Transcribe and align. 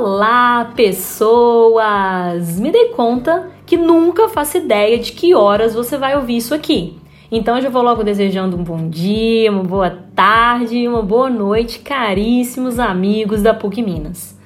Olá, 0.00 0.74
pessoas! 0.76 2.60
Me 2.60 2.70
dei 2.70 2.90
conta 2.90 3.50
que 3.66 3.76
nunca 3.76 4.28
faço 4.28 4.56
ideia 4.56 4.96
de 4.96 5.10
que 5.10 5.34
horas 5.34 5.74
você 5.74 5.98
vai 5.98 6.14
ouvir 6.14 6.36
isso 6.36 6.54
aqui. 6.54 6.96
Então 7.32 7.56
eu 7.56 7.62
já 7.62 7.68
vou 7.68 7.82
logo 7.82 8.04
desejando 8.04 8.56
um 8.56 8.62
bom 8.62 8.88
dia, 8.88 9.50
uma 9.50 9.64
boa 9.64 9.90
tarde 10.14 10.86
uma 10.86 11.02
boa 11.02 11.28
noite, 11.28 11.80
caríssimos 11.80 12.78
amigos 12.78 13.42
da 13.42 13.52
PUC 13.52 13.82
Minas. 13.82 14.38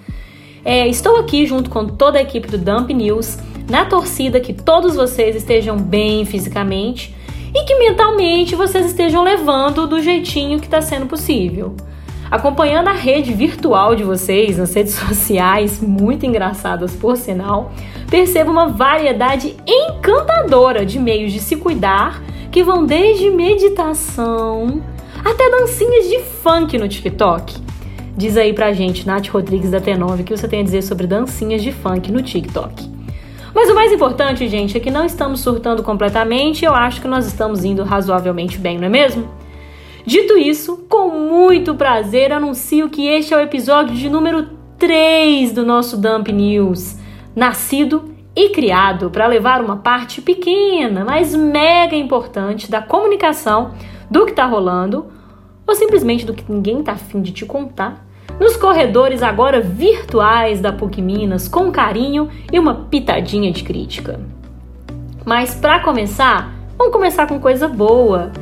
É, 0.64 0.88
estou 0.88 1.18
aqui 1.18 1.44
junto 1.44 1.68
com 1.68 1.86
toda 1.86 2.18
a 2.18 2.22
equipe 2.22 2.48
do 2.48 2.56
Dump 2.56 2.90
News, 2.90 3.36
na 3.68 3.84
torcida 3.84 4.40
que 4.40 4.54
todos 4.54 4.96
vocês 4.96 5.36
estejam 5.36 5.76
bem 5.76 6.24
fisicamente 6.24 7.14
e 7.54 7.64
que 7.64 7.74
mentalmente 7.74 8.56
vocês 8.56 8.86
estejam 8.86 9.22
levando 9.22 9.86
do 9.86 10.00
jeitinho 10.00 10.58
que 10.58 10.64
está 10.64 10.80
sendo 10.80 11.04
possível 11.04 11.76
acompanhando 12.32 12.88
a 12.88 12.92
rede 12.92 13.30
virtual 13.34 13.94
de 13.94 14.02
vocês 14.02 14.56
nas 14.56 14.72
redes 14.72 14.94
sociais, 14.96 15.82
muito 15.82 16.24
engraçadas 16.24 16.96
por 16.96 17.14
sinal, 17.14 17.70
percebo 18.10 18.50
uma 18.50 18.68
variedade 18.68 19.54
encantadora 19.66 20.86
de 20.86 20.98
meios 20.98 21.30
de 21.30 21.40
se 21.40 21.56
cuidar 21.56 22.22
que 22.50 22.64
vão 22.64 22.86
desde 22.86 23.28
meditação 23.28 24.82
até 25.22 25.50
dancinhas 25.50 26.08
de 26.08 26.20
funk 26.20 26.78
no 26.78 26.88
TikTok. 26.88 27.54
Diz 28.16 28.38
aí 28.38 28.54
pra 28.54 28.72
gente, 28.72 29.06
Nath 29.06 29.28
Rodrigues 29.28 29.70
da 29.70 29.80
T9, 29.80 30.20
o 30.20 30.24
que 30.24 30.34
você 30.34 30.48
tem 30.48 30.60
a 30.60 30.64
dizer 30.64 30.82
sobre 30.82 31.06
dancinhas 31.06 31.62
de 31.62 31.70
funk 31.70 32.10
no 32.10 32.22
TikTok. 32.22 32.90
Mas 33.54 33.68
o 33.68 33.74
mais 33.74 33.92
importante, 33.92 34.48
gente, 34.48 34.74
é 34.74 34.80
que 34.80 34.90
não 34.90 35.04
estamos 35.04 35.40
surtando 35.40 35.82
completamente 35.82 36.62
e 36.62 36.64
eu 36.64 36.74
acho 36.74 37.02
que 37.02 37.08
nós 37.08 37.26
estamos 37.26 37.62
indo 37.62 37.84
razoavelmente 37.84 38.56
bem, 38.56 38.78
não 38.78 38.86
é 38.86 38.90
mesmo? 38.90 39.41
Dito 40.04 40.36
isso, 40.36 40.78
com 40.88 41.08
muito 41.08 41.76
prazer 41.76 42.32
anuncio 42.32 42.90
que 42.90 43.06
este 43.06 43.32
é 43.32 43.36
o 43.36 43.40
episódio 43.40 43.94
de 43.94 44.10
número 44.10 44.48
3 44.76 45.52
do 45.52 45.64
nosso 45.64 45.96
Dump 45.96 46.32
News, 46.32 46.96
nascido 47.36 48.12
e 48.34 48.48
criado 48.48 49.10
para 49.10 49.28
levar 49.28 49.60
uma 49.62 49.76
parte 49.76 50.20
pequena, 50.20 51.04
mas 51.04 51.36
mega 51.36 51.94
importante 51.94 52.68
da 52.68 52.82
comunicação 52.82 53.74
do 54.10 54.24
que 54.24 54.32
está 54.32 54.44
rolando, 54.44 55.06
ou 55.64 55.74
simplesmente 55.76 56.26
do 56.26 56.34
que 56.34 56.50
ninguém 56.50 56.80
está 56.80 56.92
afim 56.92 57.22
de 57.22 57.30
te 57.30 57.46
contar, 57.46 58.04
nos 58.40 58.56
corredores 58.56 59.22
agora 59.22 59.60
virtuais 59.60 60.60
da 60.60 60.72
PUC 60.72 61.00
Minas, 61.00 61.46
com 61.46 61.70
carinho 61.70 62.28
e 62.52 62.58
uma 62.58 62.74
pitadinha 62.74 63.52
de 63.52 63.62
crítica. 63.62 64.18
Mas 65.24 65.54
para 65.54 65.78
começar, 65.78 66.52
vamos 66.76 66.92
começar 66.92 67.28
com 67.28 67.38
coisa 67.38 67.68
boa. 67.68 68.32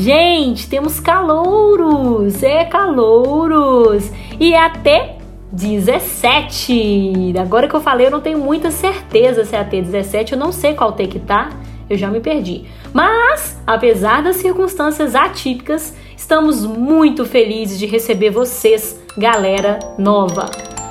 Gente, 0.00 0.68
temos 0.68 1.00
calouros, 1.00 2.40
é 2.44 2.64
calouros. 2.64 4.12
E 4.38 4.54
é 4.54 4.64
até 4.64 5.16
17. 5.50 7.34
Agora 7.36 7.66
que 7.66 7.74
eu 7.74 7.80
falei, 7.80 8.06
eu 8.06 8.10
não 8.12 8.20
tenho 8.20 8.38
muita 8.38 8.70
certeza 8.70 9.44
se 9.44 9.56
é 9.56 9.58
até 9.58 9.80
17, 9.80 10.34
eu 10.34 10.38
não 10.38 10.52
sei 10.52 10.74
qual 10.74 10.92
T 10.92 11.08
que 11.08 11.18
tá, 11.18 11.50
eu 11.90 11.98
já 11.98 12.08
me 12.08 12.20
perdi. 12.20 12.66
Mas, 12.92 13.60
apesar 13.66 14.22
das 14.22 14.36
circunstâncias 14.36 15.16
atípicas, 15.16 15.96
estamos 16.16 16.64
muito 16.64 17.24
felizes 17.24 17.76
de 17.76 17.86
receber 17.86 18.30
vocês, 18.30 19.00
galera 19.16 19.80
nova. 19.98 20.48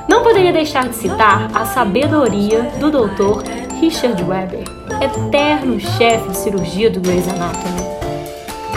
Não 0.09 0.21
poderia 0.21 0.51
deixar 0.51 0.85
de 0.89 0.95
citar 0.95 1.49
a 1.55 1.65
sabedoria 1.65 2.63
do 2.77 2.91
Dr. 2.91 3.41
Richard 3.79 4.21
Weber, 4.21 4.65
eterno 5.01 5.79
chefe 5.79 6.27
de 6.29 6.37
cirurgia 6.37 6.89
do 6.89 6.99
Grey's 6.99 7.27
Anatomy. 7.29 7.96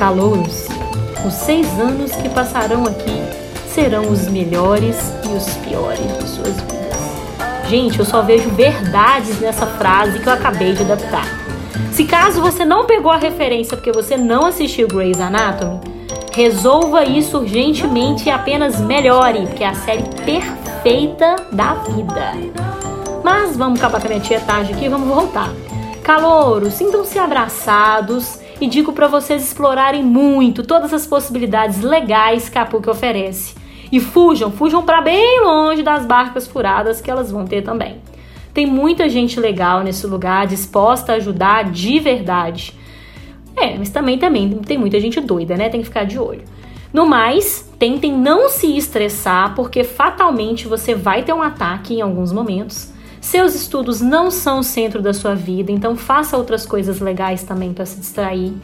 Calouros, 0.00 0.66
os 1.26 1.34
seis 1.34 1.68
anos 1.78 2.12
que 2.12 2.30
passarão 2.30 2.84
aqui 2.84 3.22
serão 3.68 4.10
os 4.10 4.26
melhores 4.28 4.96
e 5.24 5.28
os 5.28 5.46
piores 5.58 6.00
de 6.16 6.26
suas 6.26 6.58
vidas. 6.58 7.68
Gente, 7.68 7.98
eu 7.98 8.06
só 8.06 8.22
vejo 8.22 8.48
verdades 8.48 9.38
nessa 9.40 9.66
frase 9.66 10.18
que 10.18 10.26
eu 10.26 10.32
acabei 10.32 10.72
de 10.72 10.84
adaptar. 10.84 11.26
Se 11.92 12.06
caso 12.06 12.40
você 12.40 12.64
não 12.64 12.86
pegou 12.86 13.12
a 13.12 13.18
referência 13.18 13.76
porque 13.76 13.92
você 13.92 14.16
não 14.16 14.46
assistiu 14.46 14.88
Grey's 14.88 15.20
Anatomy, 15.20 15.80
resolva 16.32 17.04
isso 17.04 17.36
urgentemente 17.36 18.26
e 18.26 18.32
apenas 18.32 18.80
melhore, 18.80 19.48
porque 19.48 19.62
é 19.62 19.68
a 19.68 19.74
série 19.74 20.04
perfeita 20.24 21.36
da 21.52 21.74
vida. 21.74 22.32
Mas 23.22 23.54
vamos 23.54 23.78
acabar 23.78 24.00
com 24.00 24.06
a 24.06 24.08
minha 24.08 24.22
tietagem 24.22 24.74
aqui 24.74 24.86
e 24.86 24.88
vamos 24.88 25.08
voltar. 25.08 25.52
Calouros, 26.02 26.72
sintam-se 26.72 27.18
abraçados 27.18 28.40
e 28.60 28.66
digo 28.66 28.92
para 28.92 29.08
vocês 29.08 29.42
explorarem 29.42 30.02
muito 30.02 30.62
todas 30.62 30.92
as 30.92 31.06
possibilidades 31.06 31.80
legais 31.80 32.48
que 32.48 32.58
a 32.58 32.66
PUC 32.66 32.90
oferece. 32.90 33.54
E 33.90 33.98
fujam, 33.98 34.50
fujam 34.50 34.82
para 34.82 35.00
bem 35.00 35.42
longe 35.42 35.82
das 35.82 36.06
barcas 36.06 36.46
furadas 36.46 37.00
que 37.00 37.10
elas 37.10 37.30
vão 37.30 37.44
ter 37.44 37.62
também. 37.62 37.98
Tem 38.52 38.66
muita 38.66 39.08
gente 39.08 39.40
legal 39.40 39.82
nesse 39.82 40.06
lugar, 40.06 40.46
disposta 40.46 41.12
a 41.12 41.16
ajudar 41.16 41.70
de 41.70 41.98
verdade. 41.98 42.74
É, 43.56 43.76
mas 43.76 43.90
também, 43.90 44.18
também 44.18 44.48
tem 44.58 44.78
muita 44.78 45.00
gente 45.00 45.20
doida, 45.20 45.56
né? 45.56 45.68
Tem 45.68 45.80
que 45.80 45.86
ficar 45.86 46.04
de 46.04 46.18
olho. 46.18 46.42
No 46.92 47.06
mais, 47.06 47.70
tentem 47.78 48.12
não 48.12 48.48
se 48.48 48.76
estressar, 48.76 49.54
porque 49.54 49.84
fatalmente 49.84 50.66
você 50.66 50.94
vai 50.94 51.22
ter 51.22 51.32
um 51.32 51.42
ataque 51.42 51.94
em 51.94 52.00
alguns 52.00 52.32
momentos. 52.32 52.89
Seus 53.20 53.54
estudos 53.54 54.00
não 54.00 54.30
são 54.30 54.60
o 54.60 54.64
centro 54.64 55.02
da 55.02 55.12
sua 55.12 55.34
vida, 55.34 55.70
então 55.70 55.94
faça 55.94 56.36
outras 56.36 56.64
coisas 56.64 57.00
legais 57.00 57.42
também 57.42 57.72
para 57.72 57.84
se 57.84 58.00
distrair. 58.00 58.54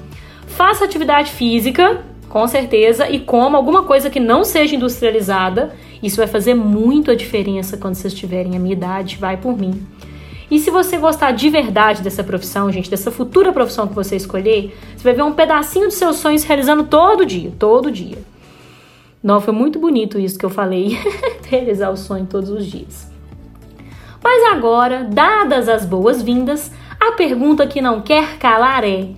Faça 0.47 0.85
atividade 0.85 1.31
física, 1.33 2.03
com 2.29 2.47
certeza, 2.47 3.09
e 3.09 3.21
coma 3.21 3.59
alguma 3.59 3.83
coisa 3.83 4.09
que 4.09 4.19
não 4.19 4.45
seja 4.45 4.75
industrializada. 4.75 5.75
Isso 6.03 6.17
vai 6.17 6.27
fazer 6.27 6.55
muito 6.55 7.11
a 7.11 7.15
diferença 7.15 7.77
quando 7.77 7.95
vocês 7.95 8.15
tiverem 8.15 8.57
a 8.57 8.59
minha 8.59 8.73
idade, 8.73 9.17
vai 9.17 9.37
por 9.37 9.57
mim. 9.57 9.87
E 10.51 10.59
se 10.59 10.71
você 10.71 10.97
gostar 10.97 11.33
de 11.33 11.51
verdade 11.51 12.03
dessa 12.03 12.23
profissão, 12.25 12.71
gente, 12.71 12.89
dessa 12.89 13.11
futura 13.11 13.53
profissão 13.53 13.87
que 13.87 13.95
você 13.95 14.17
escolher, 14.17 14.75
você 14.97 15.05
vai 15.05 15.13
ver 15.13 15.23
um 15.23 15.33
pedacinho 15.33 15.87
dos 15.87 15.97
seus 15.97 16.17
sonhos 16.17 16.45
realizando 16.45 16.85
todo 16.85 17.27
dia, 17.27 17.53
todo 17.59 17.91
dia. 17.91 18.19
Não, 19.23 19.41
foi 19.41 19.53
muito 19.53 19.79
bonito 19.79 20.19
isso 20.19 20.39
que 20.39 20.47
eu 20.47 20.51
falei, 20.51 20.99
realizar 21.49 21.91
o 21.91 21.97
sonho 21.97 22.27
todos 22.27 22.49
os 22.49 22.65
dias. 22.65 23.06
Mas 24.29 24.43
agora, 24.43 25.05
dadas 25.05 25.69
as 25.69 25.87
boas-vindas, 25.87 26.73
a 26.99 27.13
pergunta 27.13 27.65
que 27.65 27.81
não 27.81 28.01
quer 28.01 28.39
calar 28.39 28.83
é: 28.83 29.11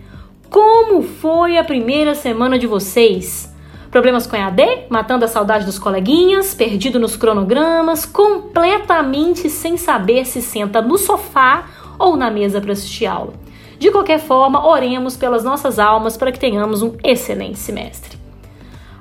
como 0.51 1.03
foi 1.03 1.57
a 1.57 1.65
primeira 1.65 2.15
semana 2.15 2.59
de 2.59 2.67
vocês? 2.67 3.51
Problemas 3.91 4.27
com 4.27 4.37
EAD? 4.37 4.61
Matando 4.91 5.25
a 5.25 5.29
saudade 5.29 5.65
dos 5.65 5.79
coleguinhas? 5.79 6.53
Perdido 6.53 7.01
nos 7.01 7.17
cronogramas? 7.17 8.05
Completamente 8.05 9.49
sem 9.49 9.79
saber 9.79 10.27
se 10.27 10.43
senta 10.43 10.83
no 10.83 10.99
sofá 10.99 11.65
ou 11.99 12.15
na 12.15 12.31
mesa 12.31 12.61
para 12.61 12.73
assistir 12.73 13.07
aula? 13.07 13.33
De 13.79 13.91
qualquer 13.91 14.21
forma, 14.21 14.69
oremos 14.69 15.17
pelas 15.17 15.43
nossas 15.43 15.79
almas 15.79 16.19
para 16.19 16.31
que 16.31 16.39
tenhamos 16.39 16.83
um 16.83 16.95
excelente 17.03 17.59
semestre. 17.59 18.19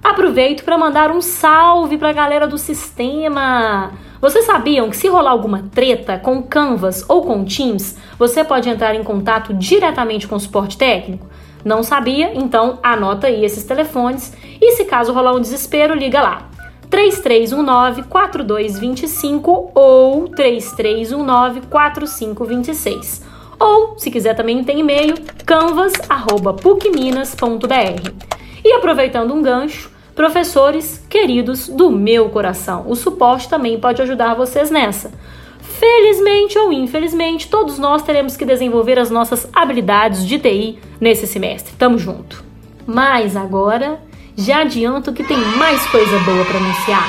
Aproveito 0.02 0.64
para 0.64 0.78
mandar 0.78 1.12
um 1.12 1.20
salve 1.20 1.98
para 1.98 2.12
a 2.12 2.14
galera 2.14 2.48
do 2.48 2.58
sistema. 2.58 3.92
Vocês 4.20 4.46
sabiam 4.46 4.90
que 4.90 4.98
se 4.98 5.08
rolar 5.08 5.30
alguma 5.32 5.64
treta 5.74 6.18
com 6.18 6.42
Canvas 6.42 7.06
ou 7.08 7.24
com 7.24 7.46
Teams, 7.46 7.96
você 8.18 8.44
pode 8.44 8.68
entrar 8.68 8.96
em 8.96 9.04
contato 9.04 9.54
diretamente 9.54 10.28
com 10.28 10.36
o 10.36 10.40
suporte 10.40 10.76
técnico? 10.78 11.28
Não 11.64 11.84
sabia? 11.84 12.32
Então 12.34 12.80
anota 12.82 13.28
aí 13.28 13.46
esses 13.46 13.64
telefones 13.64 14.34
e 14.60 14.72
se 14.72 14.86
caso 14.86 15.14
rolar 15.14 15.34
um 15.34 15.40
desespero, 15.40 15.94
liga 15.94 16.20
lá. 16.22 16.50
3319-4225 16.90 19.72
ou 19.76 20.30
3319-4526. 20.30 23.22
Ou, 23.60 23.98
se 23.98 24.12
quiser 24.12 24.36
também 24.36 24.64
tem 24.64 24.80
e-mail, 24.80 25.16
canvas.pucminas.br. 25.46 28.28
E 28.64 28.72
aproveitando 28.74 29.34
um 29.34 29.42
gancho, 29.42 29.92
Professores 30.18 31.06
queridos 31.08 31.70
do 31.70 31.92
meu 31.92 32.28
coração, 32.30 32.86
o 32.88 32.96
suporte 32.96 33.48
também 33.48 33.80
pode 33.80 34.02
ajudar 34.02 34.34
vocês 34.34 34.72
nessa. 34.72 35.12
Felizmente 35.60 36.58
ou 36.58 36.74
infelizmente, 36.74 37.48
todos 37.48 37.78
nós 37.78 38.02
teremos 38.02 38.36
que 38.36 38.44
desenvolver 38.44 38.98
as 38.98 39.12
nossas 39.12 39.48
habilidades 39.54 40.26
de 40.26 40.40
TI 40.40 40.80
nesse 41.00 41.28
semestre. 41.28 41.76
Tamo 41.78 42.00
junto. 42.00 42.44
Mas 42.88 43.36
agora, 43.36 44.02
já 44.36 44.62
adianto 44.62 45.14
que 45.14 45.24
tem 45.24 45.38
mais 45.38 45.86
coisa 45.86 46.18
boa 46.22 46.44
para 46.46 46.58
anunciar. 46.58 47.08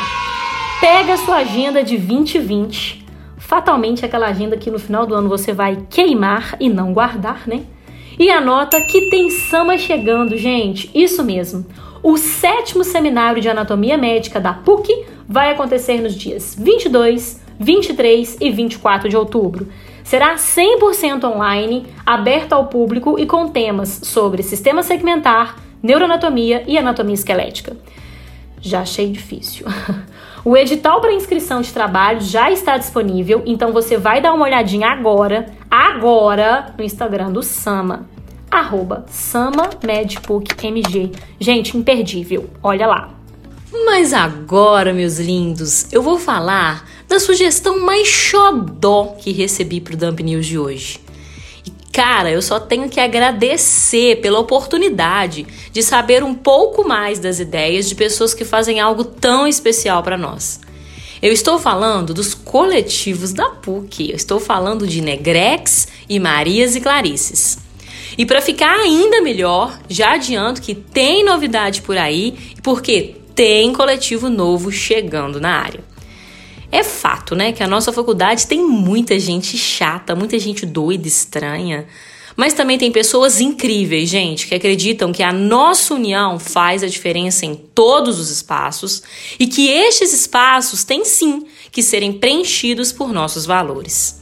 Pega 0.78 1.16
sua 1.16 1.36
agenda 1.36 1.82
de 1.82 1.96
2020, 1.96 3.06
fatalmente 3.38 4.04
aquela 4.04 4.26
agenda 4.26 4.54
que 4.58 4.70
no 4.70 4.78
final 4.78 5.06
do 5.06 5.14
ano 5.14 5.30
você 5.30 5.50
vai 5.54 5.78
queimar 5.88 6.58
e 6.60 6.68
não 6.68 6.92
guardar, 6.92 7.48
né? 7.48 7.64
E 8.18 8.30
anota 8.30 8.78
que 8.82 9.08
tem 9.08 9.30
samba 9.30 9.78
chegando, 9.78 10.36
gente. 10.36 10.90
Isso 10.94 11.24
mesmo. 11.24 11.64
O 12.02 12.16
sétimo 12.16 12.84
seminário 12.84 13.40
de 13.40 13.48
anatomia 13.48 13.98
médica 13.98 14.40
da 14.40 14.52
PUC 14.52 15.06
vai 15.28 15.52
acontecer 15.52 16.00
nos 16.00 16.14
dias 16.14 16.56
22, 16.58 17.40
23 17.58 18.36
e 18.40 18.50
24 18.50 19.08
de 19.08 19.16
outubro. 19.16 19.68
Será 20.04 20.36
100% 20.36 21.24
online, 21.24 21.86
aberto 22.06 22.52
ao 22.54 22.66
público 22.66 23.18
e 23.18 23.26
com 23.26 23.48
temas 23.48 24.00
sobre 24.04 24.42
sistema 24.42 24.82
segmentar, 24.82 25.56
neuroanatomia 25.82 26.64
e 26.66 26.78
anatomia 26.78 27.14
esquelética. 27.14 27.76
Já 28.60 28.80
achei 28.80 29.10
difícil. 29.10 29.66
O 30.44 30.56
edital 30.56 31.00
para 31.00 31.12
inscrição 31.12 31.60
de 31.60 31.72
trabalho 31.72 32.20
já 32.20 32.50
está 32.50 32.78
disponível, 32.78 33.42
então 33.44 33.72
você 33.72 33.98
vai 33.98 34.20
dar 34.20 34.32
uma 34.32 34.44
olhadinha 34.44 34.88
agora, 34.88 35.46
agora, 35.70 36.72
no 36.78 36.84
Instagram 36.84 37.32
do 37.32 37.42
Sama, 37.42 38.08
arroba 38.50 39.04
SamaMedPUCMG. 39.08 41.12
Gente, 41.38 41.76
imperdível, 41.76 42.48
olha 42.62 42.86
lá. 42.86 43.10
Mas 43.84 44.14
agora, 44.14 44.94
meus 44.94 45.18
lindos, 45.18 45.86
eu 45.92 46.02
vou 46.02 46.18
falar 46.18 46.88
da 47.06 47.20
sugestão 47.20 47.80
mais 47.80 48.08
xodó 48.08 49.16
que 49.18 49.32
recebi 49.32 49.80
pro 49.80 49.96
Dump 49.96 50.22
News 50.22 50.46
de 50.46 50.58
hoje. 50.58 51.00
E 51.66 51.72
cara, 51.92 52.30
eu 52.30 52.40
só 52.40 52.58
tenho 52.58 52.88
que 52.88 52.98
agradecer 52.98 54.20
pela 54.20 54.38
oportunidade 54.38 55.46
de 55.70 55.82
saber 55.82 56.24
um 56.24 56.34
pouco 56.34 56.88
mais 56.88 57.18
das 57.18 57.40
ideias 57.40 57.88
de 57.88 57.94
pessoas 57.94 58.32
que 58.32 58.44
fazem 58.44 58.80
algo 58.80 59.04
tão 59.04 59.46
especial 59.46 60.02
para 60.02 60.16
nós. 60.16 60.60
Eu 61.20 61.32
estou 61.32 61.58
falando 61.58 62.14
dos 62.14 62.32
coletivos 62.32 63.32
da 63.32 63.50
PUC, 63.50 64.10
eu 64.10 64.16
estou 64.16 64.38
falando 64.38 64.86
de 64.86 65.00
Negrex 65.00 65.88
e 66.08 66.20
Marias 66.20 66.76
e 66.76 66.80
Clarices. 66.80 67.58
E 68.18 68.26
para 68.26 68.42
ficar 68.42 68.74
ainda 68.74 69.22
melhor, 69.22 69.78
já 69.88 70.14
adianto 70.14 70.60
que 70.60 70.74
tem 70.74 71.24
novidade 71.24 71.82
por 71.82 71.96
aí, 71.96 72.36
porque 72.64 73.14
tem 73.32 73.72
coletivo 73.72 74.28
novo 74.28 74.72
chegando 74.72 75.40
na 75.40 75.60
área. 75.60 75.84
É 76.72 76.82
fato, 76.82 77.36
né, 77.36 77.52
que 77.52 77.62
a 77.62 77.68
nossa 77.68 77.92
faculdade 77.92 78.48
tem 78.48 78.60
muita 78.60 79.16
gente 79.20 79.56
chata, 79.56 80.16
muita 80.16 80.36
gente 80.36 80.66
doida, 80.66 81.06
estranha. 81.06 81.86
Mas 82.36 82.54
também 82.54 82.76
tem 82.76 82.90
pessoas 82.90 83.40
incríveis, 83.40 84.08
gente, 84.08 84.48
que 84.48 84.54
acreditam 84.54 85.12
que 85.12 85.22
a 85.22 85.32
nossa 85.32 85.94
união 85.94 86.40
faz 86.40 86.82
a 86.82 86.88
diferença 86.88 87.46
em 87.46 87.54
todos 87.54 88.18
os 88.18 88.30
espaços 88.30 89.02
e 89.38 89.46
que 89.46 89.68
estes 89.68 90.12
espaços 90.12 90.82
têm 90.82 91.04
sim 91.04 91.46
que 91.70 91.82
serem 91.84 92.12
preenchidos 92.12 92.92
por 92.92 93.12
nossos 93.12 93.46
valores. 93.46 94.17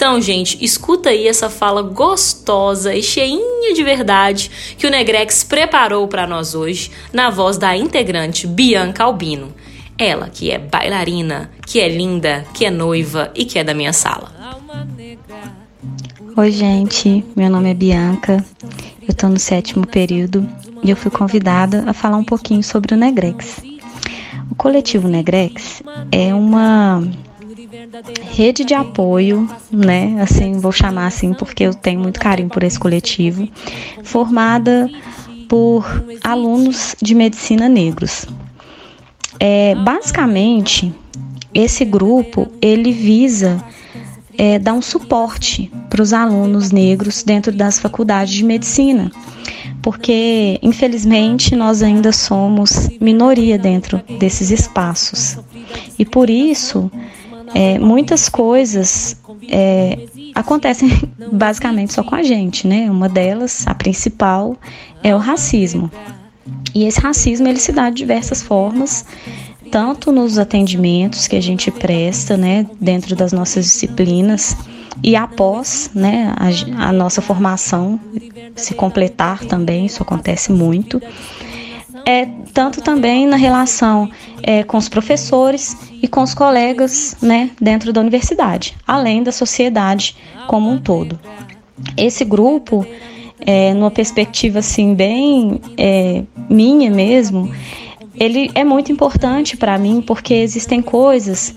Então, 0.00 0.18
gente, 0.18 0.56
escuta 0.64 1.10
aí 1.10 1.28
essa 1.28 1.50
fala 1.50 1.82
gostosa 1.82 2.94
e 2.94 3.02
cheinha 3.02 3.74
de 3.74 3.84
verdade 3.84 4.50
que 4.78 4.86
o 4.86 4.90
Negrex 4.90 5.44
preparou 5.44 6.08
para 6.08 6.26
nós 6.26 6.54
hoje, 6.54 6.90
na 7.12 7.28
voz 7.28 7.58
da 7.58 7.76
integrante 7.76 8.46
Bianca 8.46 9.04
Albino. 9.04 9.52
Ela, 9.98 10.30
que 10.30 10.50
é 10.50 10.56
bailarina, 10.56 11.50
que 11.66 11.78
é 11.78 11.86
linda, 11.86 12.46
que 12.54 12.64
é 12.64 12.70
noiva 12.70 13.30
e 13.34 13.44
que 13.44 13.58
é 13.58 13.62
da 13.62 13.74
minha 13.74 13.92
sala. 13.92 14.32
Oi, 16.34 16.50
gente. 16.50 17.22
Meu 17.36 17.50
nome 17.50 17.70
é 17.70 17.74
Bianca. 17.74 18.42
Eu 19.02 19.10
estou 19.10 19.28
no 19.28 19.38
sétimo 19.38 19.86
período 19.86 20.48
e 20.82 20.88
eu 20.88 20.96
fui 20.96 21.10
convidada 21.10 21.84
a 21.86 21.92
falar 21.92 22.16
um 22.16 22.24
pouquinho 22.24 22.62
sobre 22.62 22.94
o 22.94 22.96
Negrex. 22.96 23.62
O 24.50 24.54
coletivo 24.54 25.08
Negrex 25.08 25.82
é 26.10 26.34
uma 26.34 27.02
rede 28.22 28.64
de 28.64 28.74
apoio, 28.74 29.48
né? 29.70 30.20
Assim, 30.20 30.52
vou 30.58 30.72
chamar 30.72 31.06
assim 31.06 31.32
porque 31.32 31.64
eu 31.64 31.74
tenho 31.74 32.00
muito 32.00 32.20
carinho 32.20 32.48
por 32.48 32.62
esse 32.62 32.78
coletivo, 32.78 33.48
formada 34.02 34.88
por 35.48 35.84
alunos 36.22 36.94
de 37.00 37.14
medicina 37.14 37.68
negros. 37.68 38.26
É, 39.38 39.74
basicamente, 39.74 40.94
esse 41.52 41.84
grupo 41.84 42.46
ele 42.60 42.92
visa 42.92 43.62
é, 44.38 44.58
dar 44.58 44.74
um 44.74 44.82
suporte 44.82 45.70
para 45.88 46.02
os 46.02 46.12
alunos 46.12 46.70
negros 46.70 47.22
dentro 47.22 47.52
das 47.52 47.78
faculdades 47.78 48.34
de 48.34 48.44
medicina, 48.44 49.10
porque 49.82 50.58
infelizmente 50.62 51.56
nós 51.56 51.82
ainda 51.82 52.12
somos 52.12 52.88
minoria 53.00 53.58
dentro 53.58 54.00
desses 54.18 54.50
espaços 54.50 55.38
e 55.98 56.04
por 56.04 56.30
isso 56.30 56.90
é, 57.54 57.78
muitas 57.78 58.28
coisas 58.28 59.16
é, 59.48 60.06
acontecem 60.34 60.90
basicamente 61.32 61.92
só 61.92 62.02
com 62.02 62.14
a 62.14 62.22
gente, 62.22 62.66
né? 62.66 62.90
Uma 62.90 63.08
delas, 63.08 63.66
a 63.66 63.74
principal, 63.74 64.56
é 65.02 65.14
o 65.14 65.18
racismo. 65.18 65.90
E 66.74 66.84
esse 66.84 67.00
racismo 67.00 67.48
ele 67.48 67.58
se 67.58 67.72
dá 67.72 67.90
de 67.90 67.96
diversas 67.96 68.42
formas, 68.42 69.04
tanto 69.70 70.12
nos 70.12 70.38
atendimentos 70.38 71.26
que 71.26 71.36
a 71.36 71.40
gente 71.40 71.70
presta, 71.70 72.36
né, 72.36 72.66
dentro 72.80 73.14
das 73.14 73.32
nossas 73.32 73.66
disciplinas 73.66 74.56
e 75.02 75.16
após, 75.16 75.90
né, 75.94 76.34
a, 76.36 76.88
a 76.88 76.92
nossa 76.92 77.22
formação 77.22 77.98
se 78.54 78.74
completar 78.74 79.44
também, 79.44 79.86
isso 79.86 80.02
acontece 80.02 80.52
muito. 80.52 81.00
É 82.06 82.26
tanto 82.52 82.80
também 82.80 83.26
na 83.26 83.36
relação 83.36 84.10
é, 84.42 84.62
com 84.62 84.76
os 84.76 84.88
professores 84.88 85.76
e 86.02 86.08
com 86.08 86.22
os 86.22 86.34
colegas, 86.34 87.16
né, 87.20 87.50
dentro 87.60 87.92
da 87.92 88.00
universidade, 88.00 88.76
além 88.86 89.22
da 89.22 89.32
sociedade 89.32 90.16
como 90.46 90.70
um 90.70 90.78
todo. 90.78 91.18
Esse 91.96 92.24
grupo 92.24 92.86
é, 93.40 93.72
numa 93.74 93.90
perspectiva 93.90 94.58
assim 94.58 94.94
bem 94.94 95.60
é, 95.76 96.22
minha 96.48 96.90
mesmo, 96.90 97.52
ele 98.14 98.50
é 98.54 98.64
muito 98.64 98.92
importante 98.92 99.56
para 99.56 99.78
mim 99.78 100.02
porque 100.02 100.34
existem 100.34 100.82
coisas 100.82 101.54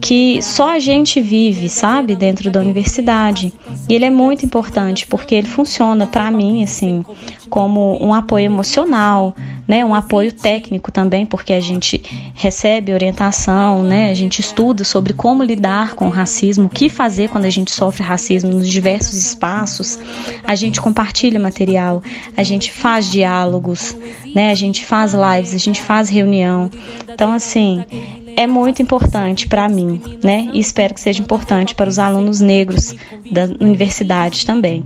que 0.00 0.40
só 0.42 0.74
a 0.74 0.78
gente 0.78 1.20
vive, 1.20 1.68
sabe, 1.68 2.14
dentro 2.14 2.50
da 2.50 2.60
universidade. 2.60 3.52
E 3.88 3.94
ele 3.94 4.04
é 4.04 4.10
muito 4.10 4.44
importante 4.44 5.06
porque 5.06 5.34
ele 5.34 5.48
funciona 5.48 6.06
para 6.06 6.30
mim 6.30 6.62
assim 6.62 7.04
como 7.48 7.98
um 8.04 8.12
apoio 8.12 8.44
emocional, 8.44 9.34
né, 9.66 9.84
um 9.84 9.94
apoio 9.94 10.32
técnico 10.32 10.92
também, 10.92 11.26
porque 11.26 11.52
a 11.52 11.60
gente 11.60 12.02
recebe 12.34 12.92
orientação, 12.92 13.82
né, 13.82 14.10
a 14.10 14.14
gente 14.14 14.40
estuda 14.40 14.84
sobre 14.84 15.12
como 15.12 15.42
lidar 15.42 15.94
com 15.94 16.06
o 16.06 16.10
racismo, 16.10 16.66
o 16.66 16.70
que 16.70 16.88
fazer 16.88 17.28
quando 17.28 17.46
a 17.46 17.50
gente 17.50 17.70
sofre 17.70 18.02
racismo 18.02 18.50
nos 18.50 18.68
diversos 18.68 19.14
espaços. 19.14 19.98
A 20.44 20.54
gente 20.54 20.80
compartilha 20.80 21.40
material, 21.40 22.02
a 22.36 22.42
gente 22.42 22.70
faz 22.70 23.10
diálogos, 23.10 23.96
né, 24.38 24.52
a 24.52 24.54
gente 24.54 24.86
faz 24.86 25.14
lives, 25.14 25.52
a 25.52 25.58
gente 25.58 25.82
faz 25.82 26.08
reunião. 26.08 26.70
Então, 27.12 27.32
assim, 27.32 27.84
é 28.36 28.46
muito 28.46 28.80
importante 28.80 29.48
para 29.48 29.68
mim, 29.68 30.00
né? 30.22 30.48
E 30.52 30.60
espero 30.60 30.94
que 30.94 31.00
seja 31.00 31.20
importante 31.20 31.74
para 31.74 31.90
os 31.90 31.98
alunos 31.98 32.40
negros 32.40 32.94
da 33.32 33.46
universidade 33.60 34.46
também. 34.46 34.84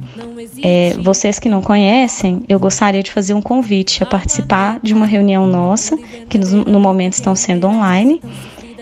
É, 0.62 0.96
vocês 1.02 1.38
que 1.38 1.50
não 1.50 1.60
conhecem, 1.60 2.42
eu 2.48 2.58
gostaria 2.58 3.02
de 3.02 3.10
fazer 3.10 3.34
um 3.34 3.42
convite 3.42 4.02
a 4.02 4.06
participar 4.06 4.80
de 4.82 4.94
uma 4.94 5.04
reunião 5.04 5.46
nossa, 5.46 5.98
que 6.30 6.38
no, 6.38 6.64
no 6.64 6.80
momento 6.80 7.12
estão 7.12 7.36
sendo 7.36 7.66
online, 7.66 8.22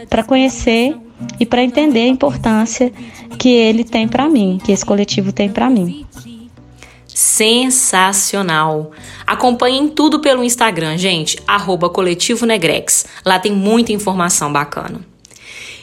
para 0.09 0.23
conhecer 0.23 0.97
e 1.41 1.45
para 1.45 1.65
entender 1.65 2.03
a 2.03 2.07
importância 2.07 2.93
que 3.37 3.49
ele 3.49 3.83
tem 3.83 4.07
para 4.07 4.29
mim, 4.29 4.61
que 4.63 4.71
esse 4.71 4.87
coletivo 4.87 5.33
tem 5.33 5.49
para 5.49 5.69
mim 5.69 6.07
sensacional. 7.15 8.91
Acompanhem 9.27 9.89
tudo 9.89 10.21
pelo 10.21 10.45
Instagram, 10.45 10.97
gente, 10.97 11.39
arroba 11.47 11.89
Coletivo 11.89 12.47
Negrex. 12.47 13.07
Lá 13.25 13.39
tem 13.39 13.53
muita 13.53 13.93
informação 13.93 14.53
bacana. 14.53 15.01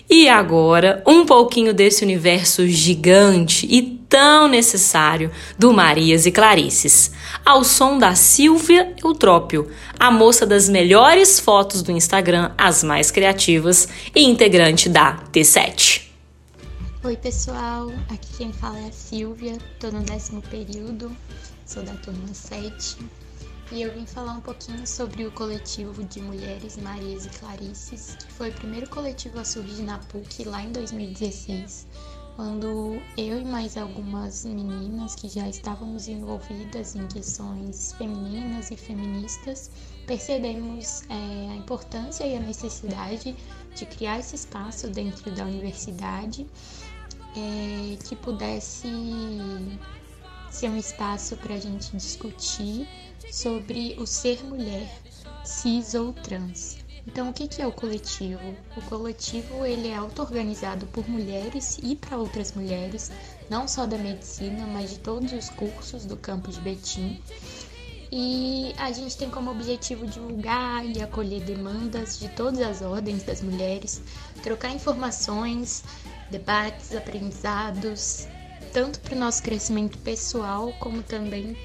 E 0.10 0.30
agora, 0.30 1.04
um 1.06 1.26
pouquinho 1.26 1.74
desse 1.74 2.04
universo 2.04 2.66
gigante 2.66 3.68
e 3.70 3.82
tão 4.08 4.48
necessário 4.48 5.30
do 5.60 5.74
Marias 5.74 6.26
e 6.26 6.32
Clarices, 6.32 7.12
ao 7.46 7.62
som 7.64 7.98
da 7.98 8.16
Silvia 8.16 8.94
Eutrópio, 9.04 9.68
a 10.00 10.10
moça 10.10 10.46
das 10.46 10.70
melhores 10.70 11.42
fotos 11.42 11.82
do 11.82 11.92
Instagram, 11.92 12.52
as 12.58 12.84
mais 12.84 13.12
criativas 13.12 13.90
e 14.16 14.24
integrante 14.24 14.88
da 14.88 15.18
T7. 15.34 16.07
Oi 17.04 17.16
pessoal, 17.16 17.90
aqui 18.10 18.38
quem 18.38 18.52
fala 18.52 18.80
é 18.80 18.88
a 18.88 18.92
Silvia, 18.92 19.56
tô 19.80 19.92
no 19.92 20.02
décimo 20.02 20.42
período, 20.42 21.16
sou 21.64 21.84
da 21.84 21.94
turma 21.94 22.34
7 22.34 22.98
e 23.72 23.84
eu 23.84 23.94
vim 23.94 24.08
falar 24.08 24.34
um 24.34 24.42
pouquinho 24.42 24.86
sobre 24.88 25.24
o 25.24 25.32
coletivo 25.32 26.04
de 26.04 26.20
mulheres 26.20 26.76
Marias 26.78 27.28
e 27.28 27.30
Clarices, 27.30 28.16
que 28.16 28.34
foi 28.34 28.50
o 28.50 28.54
primeiro 28.54 28.90
coletivo 28.90 29.38
a 29.38 29.46
surgir 29.46 29.84
na 29.84 30.00
PUC 30.00 30.46
lá 30.46 30.64
em 30.64 30.72
2016, 30.72 31.86
quando 32.36 33.00
eu 33.16 33.42
e 33.42 33.46
mais 33.46 33.78
algumas 33.78 34.44
meninas 34.44 35.14
que 35.14 35.30
já 35.30 35.48
estávamos 35.48 36.08
envolvidas 36.08 36.96
em 36.96 37.08
questões 37.08 37.94
femininas 37.94 38.72
e 38.72 38.76
feministas 38.76 39.70
percebemos 40.08 41.04
é, 41.10 41.52
a 41.52 41.56
importância 41.56 42.26
e 42.26 42.36
a 42.36 42.40
necessidade 42.40 43.36
de 43.78 43.86
criar 43.86 44.20
esse 44.20 44.36
espaço 44.36 44.88
dentro 44.88 45.32
da 45.32 45.44
universidade 45.44 46.46
é, 47.36 47.98
que 48.04 48.16
pudesse 48.16 48.88
ser 50.50 50.70
um 50.70 50.78
espaço 50.78 51.38
para 51.38 51.54
a 51.54 51.60
gente 51.60 51.96
discutir 51.96 52.88
sobre 53.32 53.96
o 54.00 54.08
ser 54.08 54.44
mulher, 54.44 54.90
cis 55.44 55.94
ou 55.94 56.14
trans. 56.14 56.78
Então, 57.06 57.30
o 57.30 57.34
que 57.34 57.62
é 57.62 57.66
o 57.66 57.72
coletivo? 57.72 58.42
O 58.76 58.82
coletivo 58.82 59.66
ele 59.66 59.88
é 59.88 59.96
auto-organizado 59.96 60.86
por 60.88 61.08
mulheres 61.08 61.80
e 61.82 61.96
para 61.96 62.18
outras 62.18 62.52
mulheres, 62.52 63.10
não 63.50 63.66
só 63.66 63.86
da 63.86 63.98
medicina, 63.98 64.68
mas 64.68 64.90
de 64.90 65.00
todos 65.00 65.32
os 65.32 65.50
cursos 65.50 66.06
do 66.06 66.18
campus 66.18 66.56
de 66.56 66.62
Betim. 66.62 67.22
E 68.12 68.74
a 68.78 68.92
gente 68.92 69.18
tem 69.18 69.30
como 69.30 69.52
objetivo 69.52 70.08
divulgar 70.08 70.86
e 70.86 71.02
acolher 71.02 71.42
demandas 71.42 72.20
de 72.20 72.30
todas 72.30 72.62
as 72.62 72.82
ordens 72.82 73.24
das 73.24 73.42
mulheres, 73.42 74.02
trocar 74.42 74.72
informações, 74.72 75.84
debates, 76.32 76.96
aprendizados, 76.96 78.28
tanto 78.72 79.00
para 79.02 79.16
o 79.16 79.20
nosso 79.20 79.44
crescimento 79.44 79.98
pessoal 80.00 80.72
como 80.80 81.04
também 81.04 81.58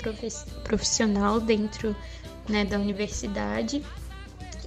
profissional 0.65 1.41
dentro 1.41 1.95
né, 2.49 2.65
da 2.65 2.79
universidade. 2.79 3.85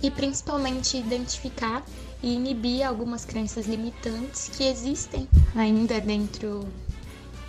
E 0.02 0.12
principalmente 0.12 0.98
identificar 0.98 1.84
e 2.22 2.36
inibir 2.36 2.84
algumas 2.84 3.26
crenças 3.26 3.66
limitantes 3.66 4.50
que 4.50 4.64
existem 4.64 5.28
ainda 5.56 6.00
dentro 6.00 6.68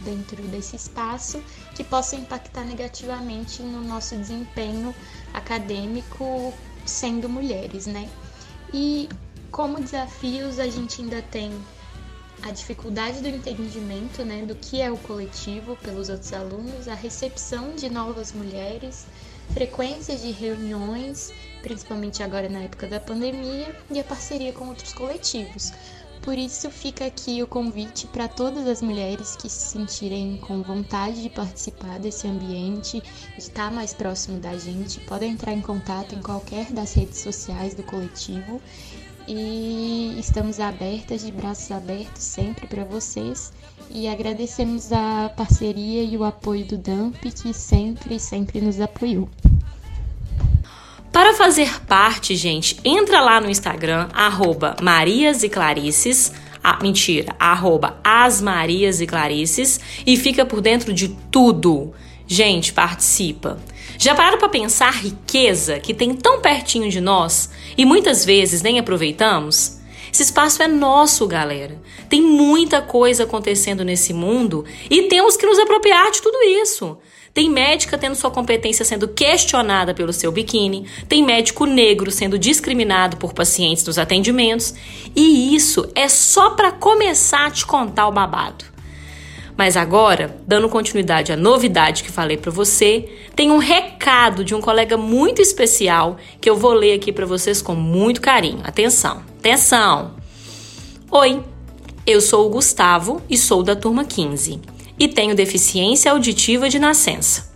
dentro 0.00 0.40
desse 0.48 0.76
espaço 0.76 1.42
que 1.74 1.82
possam 1.82 2.18
impactar 2.18 2.64
negativamente 2.64 3.62
no 3.62 3.82
nosso 3.82 4.16
desempenho 4.16 4.94
acadêmico 5.32 6.52
sendo 6.84 7.28
mulheres, 7.28 7.86
né? 7.86 8.08
E 8.72 9.08
como 9.50 9.80
desafios 9.80 10.58
a 10.58 10.68
gente 10.68 11.00
ainda 11.00 11.22
tem 11.22 11.52
a 12.42 12.50
dificuldade 12.50 13.20
do 13.20 13.28
entendimento, 13.28 14.24
né, 14.24 14.44
do 14.44 14.54
que 14.54 14.80
é 14.80 14.90
o 14.90 14.96
coletivo 14.98 15.76
pelos 15.76 16.08
outros 16.08 16.32
alunos, 16.32 16.86
a 16.86 16.94
recepção 16.94 17.74
de 17.74 17.88
novas 17.88 18.32
mulheres, 18.32 19.06
frequência 19.52 20.16
de 20.16 20.30
reuniões, 20.30 21.32
principalmente 21.62 22.22
agora 22.22 22.48
na 22.48 22.60
época 22.60 22.86
da 22.86 23.00
pandemia, 23.00 23.74
e 23.90 23.98
a 23.98 24.04
parceria 24.04 24.52
com 24.52 24.68
outros 24.68 24.92
coletivos. 24.92 25.72
Por 26.26 26.36
isso 26.36 26.68
fica 26.72 27.06
aqui 27.06 27.40
o 27.40 27.46
convite 27.46 28.04
para 28.08 28.26
todas 28.26 28.66
as 28.66 28.82
mulheres 28.82 29.36
que 29.36 29.48
se 29.48 29.70
sentirem 29.70 30.38
com 30.38 30.60
vontade 30.60 31.22
de 31.22 31.30
participar 31.30 32.00
desse 32.00 32.26
ambiente, 32.26 33.00
estar 33.38 33.70
mais 33.70 33.94
próximo 33.94 34.40
da 34.40 34.58
gente, 34.58 34.98
podem 35.02 35.34
entrar 35.34 35.52
em 35.52 35.60
contato 35.60 36.16
em 36.16 36.20
qualquer 36.20 36.72
das 36.72 36.94
redes 36.94 37.20
sociais 37.20 37.74
do 37.74 37.84
coletivo 37.84 38.60
e 39.28 40.16
estamos 40.18 40.58
abertas, 40.58 41.24
de 41.24 41.30
braços 41.30 41.70
abertos 41.70 42.24
sempre 42.24 42.66
para 42.66 42.82
vocês 42.82 43.52
e 43.88 44.08
agradecemos 44.08 44.92
a 44.92 45.28
parceria 45.28 46.02
e 46.02 46.16
o 46.16 46.24
apoio 46.24 46.66
do 46.66 46.76
DAMP 46.76 47.22
que 47.22 47.54
sempre, 47.54 48.18
sempre 48.18 48.60
nos 48.60 48.80
apoiou. 48.80 49.28
Para 51.16 51.32
fazer 51.32 51.82
parte, 51.86 52.36
gente, 52.36 52.76
entra 52.84 53.22
lá 53.22 53.40
no 53.40 53.48
Instagram, 53.48 54.06
arroba 54.12 54.76
Marias 54.82 55.42
e 55.42 55.48
Clarices, 55.48 56.30
ah, 56.62 56.78
mentira, 56.82 57.34
arroba 57.38 57.98
As 58.04 58.42
Marias 58.42 59.00
e 59.00 59.06
Clarices 59.06 59.80
e 60.06 60.14
fica 60.18 60.44
por 60.44 60.60
dentro 60.60 60.92
de 60.92 61.08
tudo. 61.30 61.94
Gente, 62.26 62.70
participa. 62.70 63.58
Já 63.96 64.14
pararam 64.14 64.36
para 64.36 64.50
pensar 64.50 64.88
a 64.88 64.90
riqueza 64.90 65.80
que 65.80 65.94
tem 65.94 66.14
tão 66.14 66.42
pertinho 66.42 66.90
de 66.90 67.00
nós 67.00 67.48
e 67.78 67.86
muitas 67.86 68.22
vezes 68.22 68.60
nem 68.60 68.78
aproveitamos? 68.78 69.78
Esse 70.12 70.22
espaço 70.22 70.62
é 70.62 70.68
nosso, 70.68 71.26
galera. 71.26 71.80
Tem 72.10 72.20
muita 72.20 72.82
coisa 72.82 73.24
acontecendo 73.24 73.82
nesse 73.82 74.12
mundo 74.12 74.66
e 74.90 75.04
temos 75.04 75.34
que 75.38 75.46
nos 75.46 75.58
apropriar 75.58 76.10
de 76.10 76.20
tudo 76.20 76.36
isso. 76.62 76.98
Tem 77.36 77.50
médica 77.50 77.98
tendo 77.98 78.14
sua 78.14 78.30
competência 78.30 78.82
sendo 78.82 79.06
questionada 79.08 79.92
pelo 79.92 80.10
seu 80.10 80.32
biquíni, 80.32 80.86
tem 81.06 81.22
médico 81.22 81.66
negro 81.66 82.10
sendo 82.10 82.38
discriminado 82.38 83.18
por 83.18 83.34
pacientes 83.34 83.84
nos 83.84 83.98
atendimentos, 83.98 84.72
e 85.14 85.54
isso 85.54 85.86
é 85.94 86.08
só 86.08 86.52
para 86.52 86.72
começar 86.72 87.44
a 87.44 87.50
te 87.50 87.66
contar 87.66 88.08
o 88.08 88.10
babado. 88.12 88.64
Mas 89.54 89.76
agora, 89.76 90.34
dando 90.46 90.66
continuidade 90.70 91.30
à 91.30 91.36
novidade 91.36 92.04
que 92.04 92.10
falei 92.10 92.38
para 92.38 92.50
você, 92.50 93.06
tem 93.34 93.50
um 93.50 93.58
recado 93.58 94.42
de 94.42 94.54
um 94.54 94.60
colega 94.62 94.96
muito 94.96 95.42
especial 95.42 96.16
que 96.40 96.48
eu 96.48 96.56
vou 96.56 96.72
ler 96.72 96.94
aqui 96.94 97.12
para 97.12 97.26
vocês 97.26 97.60
com 97.60 97.74
muito 97.74 98.18
carinho. 98.18 98.62
Atenção, 98.64 99.22
atenção! 99.38 100.14
Oi, 101.10 101.42
eu 102.06 102.22
sou 102.22 102.46
o 102.46 102.48
Gustavo 102.48 103.20
e 103.28 103.36
sou 103.36 103.62
da 103.62 103.76
turma 103.76 104.06
15 104.06 104.74
e 104.98 105.08
tenho 105.08 105.34
deficiência 105.34 106.10
auditiva 106.12 106.68
de 106.68 106.78
nascença. 106.78 107.54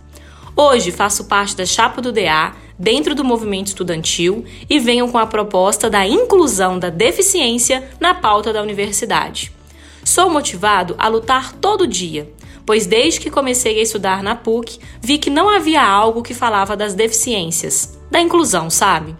Hoje 0.55 0.91
faço 0.91 1.25
parte 1.25 1.55
da 1.55 1.65
chapa 1.65 2.01
do 2.01 2.11
DA 2.11 2.53
dentro 2.77 3.15
do 3.15 3.23
movimento 3.23 3.67
estudantil 3.67 4.43
e 4.69 4.79
venho 4.79 5.07
com 5.09 5.17
a 5.17 5.25
proposta 5.25 5.89
da 5.89 6.05
inclusão 6.05 6.77
da 6.77 6.89
deficiência 6.89 7.89
na 7.99 8.13
pauta 8.13 8.51
da 8.51 8.61
universidade. 8.61 9.51
Sou 10.03 10.29
motivado 10.29 10.95
a 10.97 11.07
lutar 11.07 11.53
todo 11.53 11.87
dia, 11.87 12.31
pois 12.65 12.85
desde 12.87 13.19
que 13.19 13.29
comecei 13.29 13.79
a 13.79 13.83
estudar 13.83 14.23
na 14.23 14.35
PUC, 14.35 14.79
vi 14.99 15.17
que 15.17 15.29
não 15.29 15.49
havia 15.49 15.83
algo 15.83 16.23
que 16.23 16.33
falava 16.33 16.75
das 16.75 16.93
deficiências, 16.93 17.97
da 18.09 18.19
inclusão, 18.19 18.69
sabe? 18.69 19.15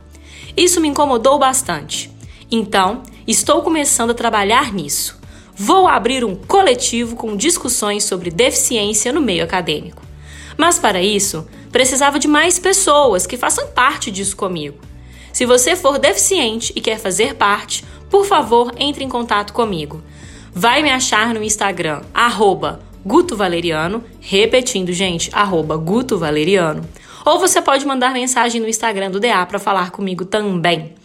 Isso 0.58 0.82
me 0.82 0.88
incomodou 0.88 1.38
bastante. 1.38 2.12
Então, 2.50 3.04
estou 3.28 3.62
começando 3.62 4.12
a 4.12 4.16
trabalhar 4.16 4.74
nisso. 4.74 5.21
Vou 5.64 5.88
abrir 5.88 6.26
um 6.26 6.34
coletivo 6.34 7.16
com 7.16 7.38
discussões 7.38 8.04
sobre 8.04 8.32
deficiência 8.32 9.14
no 9.14 9.22
meio 9.22 9.44
acadêmico. 9.44 10.02
Mas 10.58 10.80
para 10.80 11.04
isso, 11.04 11.48
precisava 11.72 12.18
de 12.18 12.28
mais 12.28 12.58
pessoas 12.58 13.28
que 13.28 13.38
façam 13.38 13.68
parte 13.68 14.10
disso 14.10 14.36
comigo. 14.36 14.80
Se 15.32 15.46
você 15.46 15.76
for 15.76 16.00
deficiente 16.00 16.74
e 16.76 16.82
quer 16.82 16.98
fazer 16.98 17.36
parte, 17.36 17.86
por 18.10 18.26
favor, 18.26 18.74
entre 18.80 19.04
em 19.04 19.08
contato 19.08 19.54
comigo 19.54 20.02
vai 20.52 20.82
me 20.82 20.90
achar 20.90 21.32
no 21.32 21.44
Instagram, 21.44 22.02
arroba 22.12 22.80
Guto 23.06 23.36
Valeriano, 23.36 24.04
repetindo, 24.20 24.92
gente, 24.92 25.30
arroba 25.32 25.78
Guto 25.78 26.18
Valeriano. 26.18 26.84
Ou 27.24 27.38
você 27.38 27.62
pode 27.62 27.86
mandar 27.86 28.14
mensagem 28.14 28.60
no 28.60 28.68
Instagram 28.68 29.12
do 29.12 29.20
DA 29.20 29.46
para 29.46 29.60
falar 29.60 29.92
comigo 29.92 30.26
também. 30.26 30.96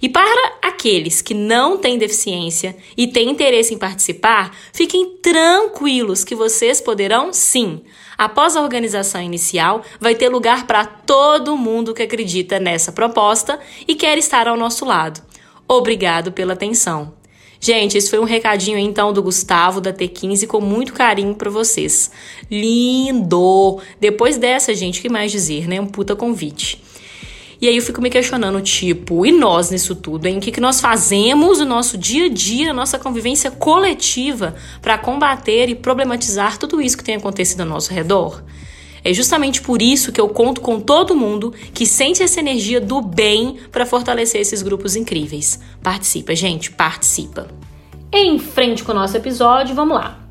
E 0.00 0.08
para 0.08 0.58
aqueles 0.62 1.20
que 1.20 1.34
não 1.34 1.78
têm 1.78 1.98
deficiência 1.98 2.76
e 2.96 3.06
têm 3.06 3.30
interesse 3.30 3.74
em 3.74 3.78
participar, 3.78 4.56
fiquem 4.72 5.16
tranquilos 5.22 6.24
que 6.24 6.34
vocês 6.34 6.80
poderão 6.80 7.32
sim. 7.32 7.82
Após 8.16 8.56
a 8.56 8.62
organização 8.62 9.20
inicial, 9.20 9.82
vai 10.00 10.14
ter 10.14 10.28
lugar 10.28 10.66
para 10.66 10.84
todo 10.84 11.56
mundo 11.56 11.94
que 11.94 12.02
acredita 12.02 12.58
nessa 12.58 12.92
proposta 12.92 13.58
e 13.86 13.94
quer 13.94 14.18
estar 14.18 14.48
ao 14.48 14.56
nosso 14.56 14.84
lado. 14.84 15.20
Obrigado 15.68 16.32
pela 16.32 16.54
atenção. 16.54 17.14
Gente, 17.60 17.98
esse 17.98 18.08
foi 18.08 18.20
um 18.20 18.24
recadinho 18.24 18.78
então 18.78 19.12
do 19.12 19.22
Gustavo 19.22 19.80
da 19.80 19.92
T15 19.92 20.46
com 20.46 20.60
muito 20.60 20.92
carinho 20.92 21.34
para 21.34 21.50
vocês. 21.50 22.10
Lindo! 22.50 23.80
Depois 24.00 24.38
dessa, 24.38 24.72
gente, 24.74 25.00
o 25.00 25.02
que 25.02 25.08
mais 25.08 25.32
dizer, 25.32 25.66
né? 25.66 25.80
Um 25.80 25.86
puta 25.86 26.14
convite. 26.14 26.80
E 27.60 27.66
aí 27.66 27.76
eu 27.76 27.82
fico 27.82 28.00
me 28.00 28.08
questionando, 28.08 28.60
tipo, 28.60 29.26
e 29.26 29.32
nós 29.32 29.70
nisso 29.70 29.96
tudo, 29.96 30.26
hein? 30.26 30.38
O 30.38 30.40
que, 30.40 30.52
que 30.52 30.60
nós 30.60 30.80
fazemos 30.80 31.58
no 31.58 31.64
nosso 31.64 31.98
dia 31.98 32.26
a 32.26 32.28
dia, 32.28 32.72
nossa 32.72 33.00
convivência 33.00 33.50
coletiva 33.50 34.54
para 34.80 34.96
combater 34.96 35.68
e 35.68 35.74
problematizar 35.74 36.56
tudo 36.56 36.80
isso 36.80 36.96
que 36.96 37.02
tem 37.02 37.16
acontecido 37.16 37.62
ao 37.62 37.66
nosso 37.66 37.92
redor? 37.92 38.44
É 39.02 39.12
justamente 39.12 39.60
por 39.60 39.82
isso 39.82 40.12
que 40.12 40.20
eu 40.20 40.28
conto 40.28 40.60
com 40.60 40.78
todo 40.78 41.16
mundo 41.16 41.52
que 41.74 41.84
sente 41.84 42.22
essa 42.22 42.38
energia 42.38 42.80
do 42.80 43.00
bem 43.00 43.56
para 43.72 43.86
fortalecer 43.86 44.40
esses 44.40 44.62
grupos 44.62 44.94
incríveis. 44.94 45.58
Participa, 45.82 46.36
gente, 46.36 46.70
participa. 46.70 47.48
Em 48.12 48.38
frente 48.38 48.84
com 48.84 48.92
o 48.92 48.94
nosso 48.94 49.16
episódio, 49.16 49.74
vamos 49.74 49.96
lá. 49.96 50.27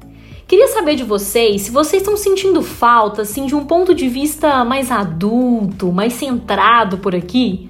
Queria 0.47 0.69
saber 0.69 0.95
de 0.95 1.03
vocês 1.03 1.63
se 1.63 1.71
vocês 1.71 2.01
estão 2.01 2.15
sentindo 2.15 2.61
falta 2.61 3.23
assim 3.23 3.45
de 3.45 3.53
um 3.53 3.65
ponto 3.65 3.93
de 3.93 4.07
vista 4.07 4.63
mais 4.63 4.89
adulto, 4.89 5.91
mais 5.91 6.13
centrado 6.13 6.99
por 6.99 7.13
aqui. 7.13 7.69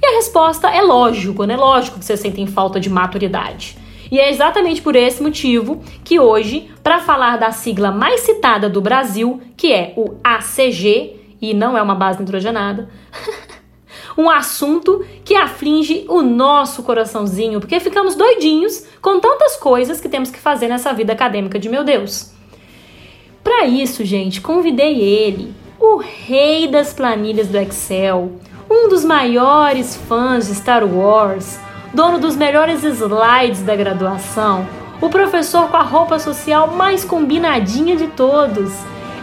E 0.00 0.06
a 0.06 0.14
resposta 0.14 0.68
é 0.70 0.80
lógico, 0.80 1.42
né? 1.44 1.56
Lógico 1.56 1.98
que 1.98 2.04
vocês 2.04 2.20
sentem 2.20 2.46
falta 2.46 2.78
de 2.78 2.88
maturidade. 2.88 3.76
E 4.08 4.20
é 4.20 4.30
exatamente 4.30 4.80
por 4.80 4.94
esse 4.94 5.20
motivo 5.20 5.82
que 6.04 6.20
hoje, 6.20 6.70
para 6.80 7.00
falar 7.00 7.38
da 7.38 7.50
sigla 7.50 7.90
mais 7.90 8.20
citada 8.20 8.68
do 8.68 8.80
Brasil, 8.80 9.40
que 9.56 9.72
é 9.72 9.92
o 9.96 10.14
ACG, 10.22 11.16
e 11.40 11.52
não 11.52 11.76
é 11.76 11.82
uma 11.82 11.96
base 11.96 12.20
nitrogenada, 12.20 12.88
um 14.16 14.28
assunto 14.28 15.04
que 15.24 15.34
aflige 15.34 16.04
o 16.08 16.22
nosso 16.22 16.82
coraçãozinho, 16.82 17.60
porque 17.60 17.80
ficamos 17.80 18.14
doidinhos 18.14 18.86
com 19.00 19.20
tantas 19.20 19.56
coisas 19.56 20.00
que 20.00 20.08
temos 20.08 20.30
que 20.30 20.38
fazer 20.38 20.68
nessa 20.68 20.92
vida 20.92 21.12
acadêmica 21.12 21.58
de 21.58 21.68
meu 21.68 21.84
Deus. 21.84 22.32
Para 23.42 23.66
isso, 23.66 24.04
gente, 24.04 24.40
convidei 24.40 25.00
ele, 25.00 25.54
o 25.80 25.96
rei 25.96 26.68
das 26.68 26.92
planilhas 26.92 27.48
do 27.48 27.58
Excel, 27.58 28.32
um 28.70 28.88
dos 28.88 29.04
maiores 29.04 29.96
fãs 29.96 30.46
de 30.46 30.54
Star 30.54 30.84
Wars, 30.84 31.58
dono 31.92 32.18
dos 32.18 32.36
melhores 32.36 32.84
slides 32.84 33.62
da 33.62 33.74
graduação, 33.74 34.66
o 35.00 35.10
professor 35.10 35.68
com 35.68 35.76
a 35.76 35.82
roupa 35.82 36.18
social 36.18 36.68
mais 36.68 37.04
combinadinha 37.04 37.96
de 37.96 38.06
todos. 38.06 38.72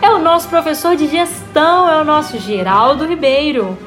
É 0.01 0.09
o 0.09 0.19
nosso 0.19 0.49
professor 0.49 0.95
de 0.95 1.07
gestão, 1.07 1.89
é 1.89 2.01
o 2.01 2.05
nosso 2.05 2.37
Geraldo 2.37 3.05
Ribeiro. 3.05 3.77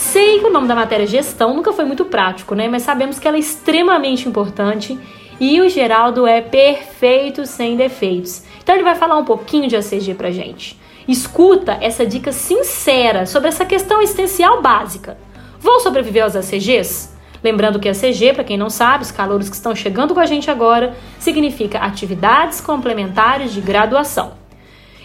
Sei 0.00 0.38
que 0.38 0.46
o 0.46 0.50
nome 0.50 0.66
da 0.66 0.74
matéria 0.74 1.06
gestão 1.06 1.54
nunca 1.54 1.74
foi 1.74 1.84
muito 1.84 2.06
prático, 2.06 2.54
né? 2.54 2.66
Mas 2.68 2.84
sabemos 2.84 3.18
que 3.18 3.28
ela 3.28 3.36
é 3.36 3.40
extremamente 3.40 4.26
importante 4.26 4.98
e 5.38 5.60
o 5.60 5.68
Geraldo 5.68 6.26
é 6.26 6.40
perfeito 6.40 7.44
sem 7.44 7.76
defeitos. 7.76 8.42
Então 8.62 8.74
ele 8.74 8.82
vai 8.82 8.94
falar 8.94 9.18
um 9.18 9.26
pouquinho 9.26 9.68
de 9.68 9.76
ACG 9.76 10.14
pra 10.14 10.30
gente. 10.30 10.80
Escuta 11.06 11.76
essa 11.82 12.06
dica 12.06 12.32
sincera 12.32 13.26
sobre 13.26 13.50
essa 13.50 13.66
questão 13.66 14.00
existencial 14.00 14.62
básica. 14.62 15.18
Vou 15.60 15.78
sobreviver 15.80 16.24
aos 16.24 16.34
ACGs? 16.34 17.10
Lembrando 17.44 17.78
que 17.78 17.88
ACG, 17.88 18.32
para 18.32 18.42
quem 18.42 18.56
não 18.56 18.70
sabe, 18.70 19.04
os 19.04 19.10
calouros 19.10 19.50
que 19.50 19.54
estão 19.54 19.76
chegando 19.76 20.14
com 20.14 20.20
a 20.20 20.26
gente 20.26 20.50
agora, 20.50 20.96
significa 21.18 21.78
atividades 21.78 22.58
complementares 22.58 23.52
de 23.52 23.60
graduação. 23.60 24.32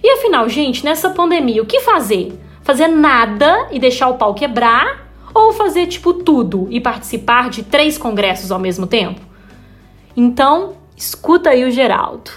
E 0.01 0.09
afinal, 0.09 0.47
gente, 0.47 0.85
nessa 0.85 1.09
pandemia, 1.09 1.61
o 1.61 1.65
que 1.65 1.81
fazer? 1.81 2.44
Fazer 2.65 2.87
nada 2.87 3.67
e 3.71 3.77
deixar 3.77 4.07
o 4.07 4.17
pau 4.17 4.33
quebrar? 4.33 5.07
Ou 5.35 5.53
fazer 5.53 5.85
tipo 5.85 6.15
tudo 6.15 6.67
e 6.71 6.81
participar 6.81 7.47
de 7.51 7.61
três 7.61 7.95
congressos 7.95 8.51
ao 8.51 8.57
mesmo 8.57 8.87
tempo? 8.87 9.21
Então, 10.17 10.75
escuta 10.97 11.51
aí 11.51 11.63
o 11.63 11.69
Geraldo. 11.69 12.31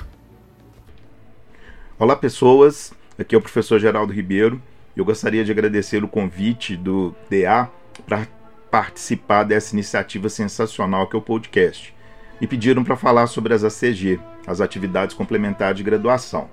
Olá, 1.99 2.14
pessoas. 2.14 2.92
Aqui 3.18 3.35
é 3.35 3.38
o 3.38 3.40
professor 3.40 3.78
Geraldo 3.78 4.12
Ribeiro. 4.12 4.61
Eu 4.94 5.02
gostaria 5.02 5.42
de 5.42 5.50
agradecer 5.50 6.04
o 6.04 6.08
convite 6.08 6.76
do 6.76 7.14
DA 7.30 7.70
para 8.06 8.28
participar 8.70 9.44
dessa 9.44 9.75
iniciativa 9.75 10.28
sensacional 10.28 11.06
que 11.06 11.16
é 11.16 11.18
o 11.18 11.23
podcast. 11.23 11.94
Me 12.38 12.47
pediram 12.47 12.85
para 12.85 12.97
falar 12.97 13.28
sobre 13.28 13.54
as 13.54 13.64
ACG, 13.64 14.20
as 14.47 14.61
atividades 14.61 15.16
complementares 15.16 15.78
de 15.78 15.82
graduação. 15.82 16.50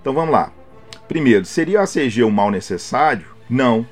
Então 0.00 0.14
vamos 0.14 0.32
lá. 0.32 0.50
Primeiro, 1.08 1.46
seria 1.46 1.80
o 1.80 1.82
ACG 1.82 2.22
um 2.22 2.30
mal 2.30 2.50
necessário? 2.50 3.24
Não. 3.48 3.86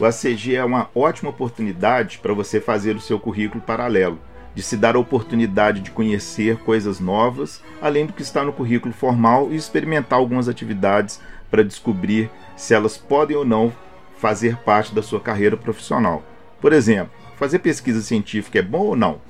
O 0.00 0.04
ACG 0.04 0.56
é 0.56 0.64
uma 0.64 0.90
ótima 0.96 1.30
oportunidade 1.30 2.18
para 2.18 2.34
você 2.34 2.60
fazer 2.60 2.96
o 2.96 3.00
seu 3.00 3.20
currículo 3.20 3.62
paralelo, 3.62 4.18
de 4.52 4.64
se 4.64 4.76
dar 4.76 4.96
a 4.96 4.98
oportunidade 4.98 5.80
de 5.80 5.92
conhecer 5.92 6.56
coisas 6.58 6.98
novas, 6.98 7.62
além 7.80 8.04
do 8.04 8.12
que 8.12 8.20
está 8.20 8.42
no 8.42 8.52
currículo 8.52 8.92
formal 8.92 9.52
e 9.52 9.56
experimentar 9.56 10.18
algumas 10.18 10.48
atividades 10.48 11.20
para 11.48 11.62
descobrir 11.62 12.28
se 12.56 12.74
elas 12.74 12.98
podem 12.98 13.36
ou 13.36 13.44
não 13.44 13.72
fazer 14.18 14.56
parte 14.56 14.92
da 14.92 15.04
sua 15.04 15.20
carreira 15.20 15.56
profissional. 15.56 16.24
Por 16.60 16.72
exemplo, 16.72 17.12
fazer 17.36 17.60
pesquisa 17.60 18.02
científica 18.02 18.58
é 18.58 18.62
bom 18.62 18.86
ou 18.86 18.96
não? 18.96 19.20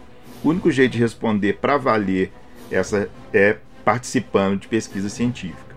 O 0.43 0.49
único 0.49 0.71
jeito 0.71 0.93
de 0.93 1.01
responder 1.01 1.59
para 1.59 1.77
valer 1.77 2.33
essa 2.71 3.11
é 3.31 3.59
participando 3.85 4.61
de 4.61 4.69
pesquisa 4.69 5.11
científica. 5.11 5.77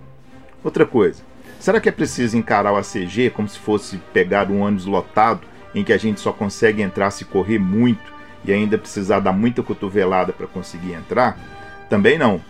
Outra 0.63 0.85
coisa, 0.85 1.21
será 1.59 1.79
que 1.79 1.89
é 1.89 1.91
preciso 1.91 2.37
encarar 2.37 2.73
o 2.73 2.77
ACG 2.77 3.29
como 3.29 3.47
se 3.47 3.59
fosse 3.59 3.97
pegar 4.13 4.49
um 4.49 4.61
ônibus 4.61 4.85
lotado 4.85 5.41
em 5.75 5.83
que 5.83 5.93
a 5.93 5.97
gente 5.97 6.19
só 6.19 6.31
consegue 6.31 6.81
entrar 6.81 7.11
se 7.11 7.25
correr 7.25 7.59
muito 7.59 8.11
e 8.43 8.51
ainda 8.51 8.77
precisar 8.77 9.19
dar 9.19 9.33
muita 9.33 9.61
cotovelada 9.61 10.33
para 10.33 10.47
conseguir 10.47 10.93
entrar? 10.93 11.37
Também 11.89 12.17
não. 12.17 12.41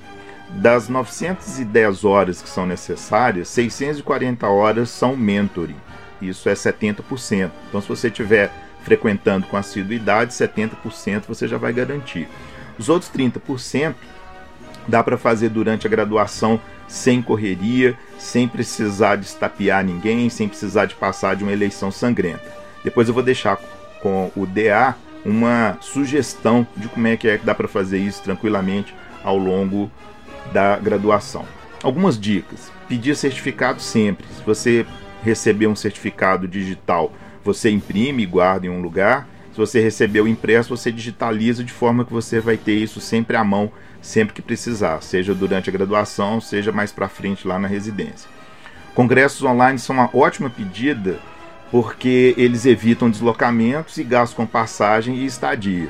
Das 0.50 0.90
910 0.90 2.06
horas 2.06 2.42
que 2.42 2.50
são 2.50 2.66
necessárias, 2.66 3.48
640 3.50 4.48
horas 4.48 4.90
são 4.90 5.16
mentoring. 5.16 5.76
Isso 6.22 6.50
é 6.50 6.54
70%. 6.54 7.52
Então, 7.68 7.82
se 7.82 7.88
você 7.88 8.10
tiver 8.10 8.52
frequentando 8.84 9.48
com 9.48 9.58
assiduidade, 9.58 10.34
70% 10.34 11.24
você 11.28 11.48
já 11.48 11.58
vai 11.58 11.72
garantir. 11.72 12.28
Os 12.78 12.90
outros 12.90 13.12
30% 13.12 13.94
dá 14.88 15.04
para 15.04 15.18
fazer 15.18 15.50
durante 15.50 15.86
a 15.86 15.90
graduação 15.90 16.60
sem 16.90 17.22
correria, 17.22 17.98
sem 18.18 18.48
precisar 18.48 19.16
de 19.16 19.26
estapear 19.26 19.86
ninguém, 19.86 20.30
sem 20.30 20.50
precisar 20.50 20.86
de 20.86 20.96
passar 20.96 21.38
de 21.38 21.44
uma 21.44 21.54
eleição 21.54 21.90
sangrenta. 21.90 22.52
Depois 22.84 23.08
eu 23.08 23.14
vou 23.14 23.24
deixar 23.24 23.58
com 24.02 24.30
o 24.36 24.46
DA 24.46 24.96
uma 25.24 25.78
sugestão 25.80 26.68
de 26.76 26.90
como 26.90 27.08
é 27.08 27.16
que 27.16 27.30
é 27.30 27.38
que 27.38 27.46
dá 27.46 27.56
para 27.56 27.68
fazer 27.68 28.00
isso 28.00 28.22
tranquilamente 28.22 28.94
ao 29.24 29.38
longo 29.38 29.90
da 30.52 30.78
graduação. 30.78 31.46
Algumas 31.82 32.20
dicas: 32.20 32.72
pedir 32.90 33.16
certificado 33.16 33.82
sempre. 33.82 34.26
Se 34.36 34.44
você 34.44 34.86
receber 35.24 35.68
um 35.68 35.76
certificado 35.76 36.48
digital 36.48 37.14
você 37.44 37.70
imprime 37.70 38.24
e 38.24 38.26
guarda 38.26 38.68
em 38.68 38.70
um 38.70 38.82
lugar. 38.82 39.28
Você 39.60 39.82
recebeu 39.82 40.26
impresso, 40.26 40.76
você 40.76 40.90
digitaliza 40.90 41.66
de 41.66 41.74
forma 41.74 42.06
que 42.06 42.14
você 42.14 42.40
vai 42.40 42.56
ter 42.56 42.76
isso 42.76 43.02
sempre 43.02 43.36
à 43.36 43.44
mão, 43.44 43.70
sempre 44.02 44.34
que 44.34 44.42
precisar, 44.42 45.02
seja 45.02 45.36
durante 45.36 45.70
a 45.70 45.74
graduação, 45.74 46.40
seja 46.40 46.72
mais 46.72 46.94
para 46.94 47.10
frente 47.10 47.46
lá 47.46 47.60
na 47.60 47.68
residência. 47.68 48.30
Congressos 48.96 49.44
online 49.44 49.78
são 49.78 49.98
uma 49.98 50.10
ótima 50.14 50.50
pedida 50.50 51.20
porque 51.70 52.34
eles 52.38 52.66
evitam 52.66 53.10
deslocamentos 53.10 53.98
e 53.98 54.04
gastos 54.06 54.38
com 54.38 54.46
passagem 54.46 55.18
e 55.18 55.26
estadia. 55.26 55.90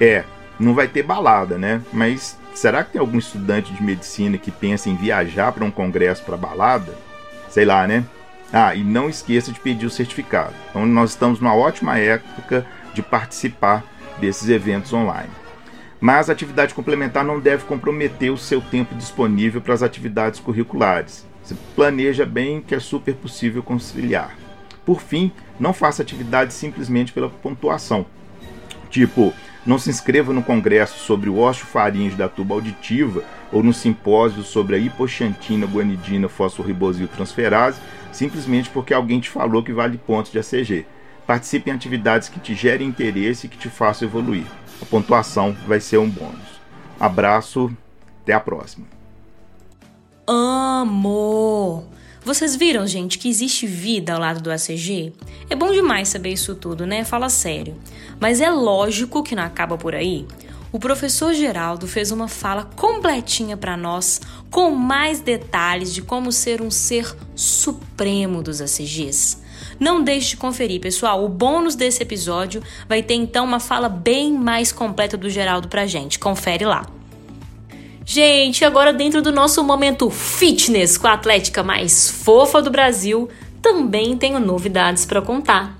É, 0.00 0.22
não 0.56 0.72
vai 0.72 0.86
ter 0.86 1.02
balada, 1.02 1.58
né? 1.58 1.82
Mas 1.92 2.38
será 2.54 2.84
que 2.84 2.92
tem 2.92 3.00
algum 3.00 3.18
estudante 3.18 3.72
de 3.72 3.82
medicina 3.82 4.38
que 4.38 4.52
pensa 4.52 4.88
em 4.88 4.94
viajar 4.94 5.50
para 5.50 5.64
um 5.64 5.70
congresso 5.70 6.22
para 6.22 6.36
balada? 6.36 6.94
Sei 7.48 7.64
lá, 7.64 7.88
né? 7.88 8.04
Ah, 8.52 8.74
e 8.74 8.82
não 8.82 9.10
esqueça 9.10 9.52
de 9.52 9.60
pedir 9.60 9.84
o 9.84 9.90
certificado. 9.90 10.54
Então, 10.70 10.86
nós 10.86 11.10
estamos 11.10 11.38
numa 11.38 11.54
ótima 11.54 11.98
época 11.98 12.66
de 12.98 13.02
participar 13.02 13.84
desses 14.18 14.48
eventos 14.48 14.92
online. 14.92 15.30
Mas 16.00 16.28
a 16.28 16.32
atividade 16.32 16.74
complementar 16.74 17.24
não 17.24 17.38
deve 17.38 17.64
comprometer 17.64 18.30
o 18.32 18.36
seu 18.36 18.60
tempo 18.60 18.94
disponível 18.94 19.60
para 19.60 19.74
as 19.74 19.82
atividades 19.82 20.40
curriculares. 20.40 21.26
Você 21.42 21.56
planeja 21.74 22.26
bem 22.26 22.60
que 22.60 22.74
é 22.74 22.80
super 22.80 23.14
possível 23.14 23.62
conciliar. 23.62 24.36
Por 24.84 25.00
fim, 25.00 25.30
não 25.58 25.72
faça 25.72 26.02
atividade 26.02 26.52
simplesmente 26.52 27.12
pela 27.12 27.28
pontuação. 27.28 28.04
Tipo, 28.90 29.32
não 29.64 29.78
se 29.78 29.90
inscreva 29.90 30.32
no 30.32 30.42
congresso 30.42 30.98
sobre 30.98 31.28
o 31.28 31.38
osteofaringe 31.38 32.16
da 32.16 32.28
tuba 32.28 32.54
auditiva 32.54 33.22
ou 33.52 33.62
no 33.62 33.72
simpósio 33.72 34.42
sobre 34.42 34.76
a 34.76 34.78
hipoxantina 34.78 35.66
guanidina 35.66 36.28
fosforribosil 36.28 37.08
transferase 37.08 37.80
simplesmente 38.12 38.70
porque 38.70 38.94
alguém 38.94 39.20
te 39.20 39.30
falou 39.30 39.62
que 39.62 39.72
vale 39.72 39.98
pontos 39.98 40.32
de 40.32 40.38
ACG. 40.38 40.86
Participe 41.28 41.68
em 41.68 41.74
atividades 41.74 42.30
que 42.30 42.40
te 42.40 42.54
gerem 42.54 42.88
interesse 42.88 43.44
e 43.44 43.50
que 43.50 43.58
te 43.58 43.68
façam 43.68 44.08
evoluir. 44.08 44.46
A 44.80 44.86
pontuação 44.86 45.54
vai 45.66 45.78
ser 45.78 45.98
um 45.98 46.08
bônus. 46.08 46.58
Abraço, 46.98 47.70
até 48.22 48.32
a 48.32 48.40
próxima. 48.40 48.86
Amor! 50.26 51.84
Vocês 52.24 52.56
viram, 52.56 52.86
gente, 52.86 53.18
que 53.18 53.28
existe 53.28 53.66
vida 53.66 54.14
ao 54.14 54.20
lado 54.20 54.40
do 54.40 54.50
ACG? 54.50 55.12
É 55.50 55.54
bom 55.54 55.70
demais 55.70 56.08
saber 56.08 56.30
isso 56.30 56.54
tudo, 56.54 56.86
né? 56.86 57.04
Fala 57.04 57.28
sério. 57.28 57.76
Mas 58.18 58.40
é 58.40 58.48
lógico 58.48 59.22
que 59.22 59.36
não 59.36 59.42
acaba 59.42 59.76
por 59.76 59.94
aí. 59.94 60.26
O 60.72 60.78
professor 60.78 61.34
Geraldo 61.34 61.86
fez 61.86 62.10
uma 62.10 62.26
fala 62.26 62.64
completinha 62.74 63.54
para 63.54 63.76
nós, 63.76 64.18
com 64.50 64.70
mais 64.70 65.20
detalhes 65.20 65.92
de 65.92 66.00
como 66.00 66.32
ser 66.32 66.62
um 66.62 66.70
ser 66.70 67.14
supremo 67.34 68.42
dos 68.42 68.62
ACGs. 68.62 69.46
Não 69.78 70.02
deixe 70.02 70.30
de 70.30 70.36
conferir, 70.36 70.80
pessoal. 70.80 71.24
O 71.24 71.28
bônus 71.28 71.74
desse 71.74 72.02
episódio 72.02 72.62
vai 72.88 73.02
ter 73.02 73.14
então 73.14 73.44
uma 73.44 73.60
fala 73.60 73.88
bem 73.88 74.32
mais 74.32 74.72
completa 74.72 75.16
do 75.16 75.30
Geraldo 75.30 75.68
pra 75.68 75.86
gente. 75.86 76.18
Confere 76.18 76.64
lá. 76.64 76.86
Gente, 78.04 78.64
agora 78.64 78.92
dentro 78.92 79.20
do 79.20 79.30
nosso 79.30 79.62
momento 79.62 80.08
fitness 80.08 80.96
com 80.96 81.06
a 81.06 81.12
atlética 81.12 81.62
mais 81.62 82.10
fofa 82.10 82.62
do 82.62 82.70
Brasil, 82.70 83.28
também 83.60 84.16
tenho 84.16 84.40
novidades 84.40 85.04
para 85.04 85.20
contar. 85.20 85.78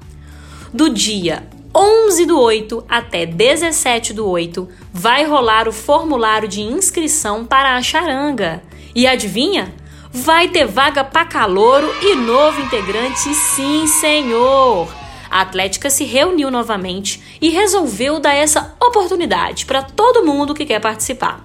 Do 0.73 0.91
dia 0.91 1.49
11 1.75 2.27
do 2.27 2.39
8 2.39 2.85
até 2.89 3.25
17 3.25 4.13
do 4.13 4.29
8 4.29 4.69
vai 4.93 5.25
rolar 5.25 5.69
o 5.69 5.73
formulário 5.73 6.49
de 6.49 6.61
inscrição 6.61 7.45
para 7.45 7.77
a 7.77 7.83
charanga. 7.83 8.63
E 8.95 9.07
adivinha? 9.07 9.73
Vai 10.11 10.49
ter 10.49 10.67
vaga 10.67 11.05
para 11.05 11.27
calouro 11.27 11.95
e 12.01 12.15
novo 12.15 12.61
integrante, 12.63 13.35
sim, 13.35 13.87
senhor! 13.87 14.89
A 15.31 15.43
Atlética 15.43 15.91
se 15.91 16.05
reuniu 16.05 16.51
novamente 16.51 17.23
e 17.41 17.51
resolveu 17.51 18.19
dar 18.19 18.33
essa 18.33 18.75
oportunidade 18.81 19.67
para 19.67 19.83
todo 19.83 20.25
mundo 20.25 20.55
que 20.55 20.65
quer 20.65 20.81
participar. 20.81 21.45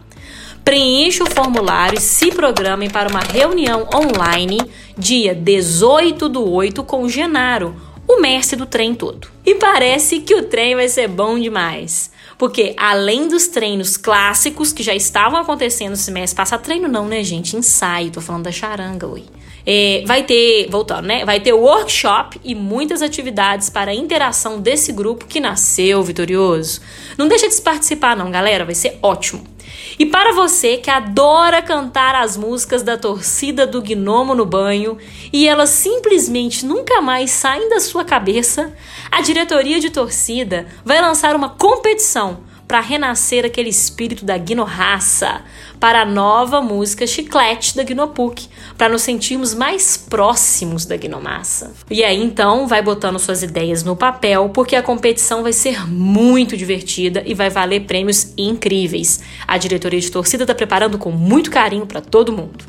Preencha 0.63 1.25
o 1.25 1.29
formulário 1.29 1.97
e 1.97 2.01
se 2.01 2.31
programem 2.31 2.89
para 2.89 3.09
uma 3.09 3.19
reunião 3.19 3.89
online 3.93 4.59
dia 4.97 5.35
18 5.35 6.29
do 6.29 6.49
8 6.49 6.81
com 6.85 7.03
o 7.03 7.09
Genaro, 7.09 7.75
o 8.07 8.21
mestre 8.21 8.55
do 8.55 8.65
trem 8.65 8.95
todo. 8.95 9.27
E 9.45 9.55
parece 9.55 10.21
que 10.21 10.35
o 10.35 10.43
trem 10.43 10.73
vai 10.73 10.87
ser 10.87 11.09
bom 11.09 11.37
demais. 11.37 12.12
Porque 12.43 12.75
além 12.77 13.29
dos 13.29 13.47
treinos 13.47 13.95
clássicos 13.95 14.73
que 14.73 14.83
já 14.83 14.93
estavam 14.93 15.39
acontecendo 15.39 15.91
no 15.91 15.95
semestre 15.95 16.35
passado, 16.35 16.61
treino 16.61 16.89
não, 16.89 17.07
né, 17.07 17.23
gente? 17.23 17.55
Ensaio, 17.55 18.11
tô 18.11 18.19
falando 18.19 18.43
da 18.43 18.51
charanga, 18.51 19.07
oi. 19.07 19.23
É, 19.65 20.03
vai 20.05 20.23
ter, 20.23 20.67
voltando, 20.69 21.05
né? 21.05 21.23
Vai 21.23 21.39
ter 21.39 21.53
workshop 21.53 22.39
e 22.43 22.53
muitas 22.53 23.01
atividades 23.01 23.69
para 23.69 23.91
a 23.91 23.95
interação 23.95 24.59
desse 24.59 24.91
grupo 24.91 25.25
que 25.25 25.39
nasceu 25.39 26.03
vitorioso. 26.03 26.81
Não 27.17 27.27
deixa 27.27 27.47
de 27.47 27.61
participar, 27.61 28.15
não, 28.15 28.29
galera, 28.29 28.65
vai 28.65 28.75
ser 28.75 28.99
ótimo. 29.01 29.53
E 29.97 30.05
para 30.05 30.33
você 30.33 30.77
que 30.77 30.89
adora 30.89 31.61
cantar 31.61 32.15
as 32.15 32.35
músicas 32.35 32.83
da 32.83 32.97
torcida 32.97 33.65
do 33.65 33.81
Gnomo 33.81 34.33
no 34.35 34.45
banho 34.45 34.97
e 35.31 35.47
elas 35.47 35.69
simplesmente 35.69 36.65
nunca 36.65 37.01
mais 37.01 37.31
saem 37.31 37.69
da 37.69 37.79
sua 37.79 38.03
cabeça, 38.03 38.73
a 39.11 39.21
diretoria 39.21 39.79
de 39.79 39.89
torcida 39.89 40.67
vai 40.83 41.01
lançar 41.01 41.35
uma 41.35 41.49
competição 41.49 42.41
para 42.73 42.81
renascer 42.81 43.45
aquele 43.45 43.69
espírito 43.69 44.25
da 44.25 44.35
Guinorraça, 44.35 45.43
para 45.79 46.01
a 46.01 46.05
nova 46.05 46.59
música 46.59 47.05
Chiclete 47.05 47.75
da 47.75 47.83
Guinopuc, 47.83 48.47
para 48.75 48.89
nos 48.89 49.03
sentirmos 49.03 49.53
mais 49.53 49.95
próximos 49.95 50.83
da 50.83 50.97
Guinomassa. 50.97 51.71
E 51.87 52.03
aí 52.03 52.19
então 52.19 52.67
vai 52.67 52.81
botando 52.81 53.19
suas 53.19 53.43
ideias 53.43 53.83
no 53.83 53.95
papel, 53.95 54.49
porque 54.49 54.75
a 54.75 54.81
competição 54.81 55.43
vai 55.43 55.53
ser 55.53 55.87
muito 55.87 56.57
divertida 56.57 57.21
e 57.27 57.35
vai 57.35 57.51
valer 57.51 57.81
prêmios 57.81 58.33
incríveis. 58.35 59.21
A 59.47 59.59
diretoria 59.59 60.01
de 60.01 60.11
torcida 60.11 60.43
está 60.43 60.55
preparando 60.55 60.97
com 60.97 61.11
muito 61.11 61.51
carinho 61.51 61.85
para 61.85 62.01
todo 62.01 62.33
mundo. 62.33 62.65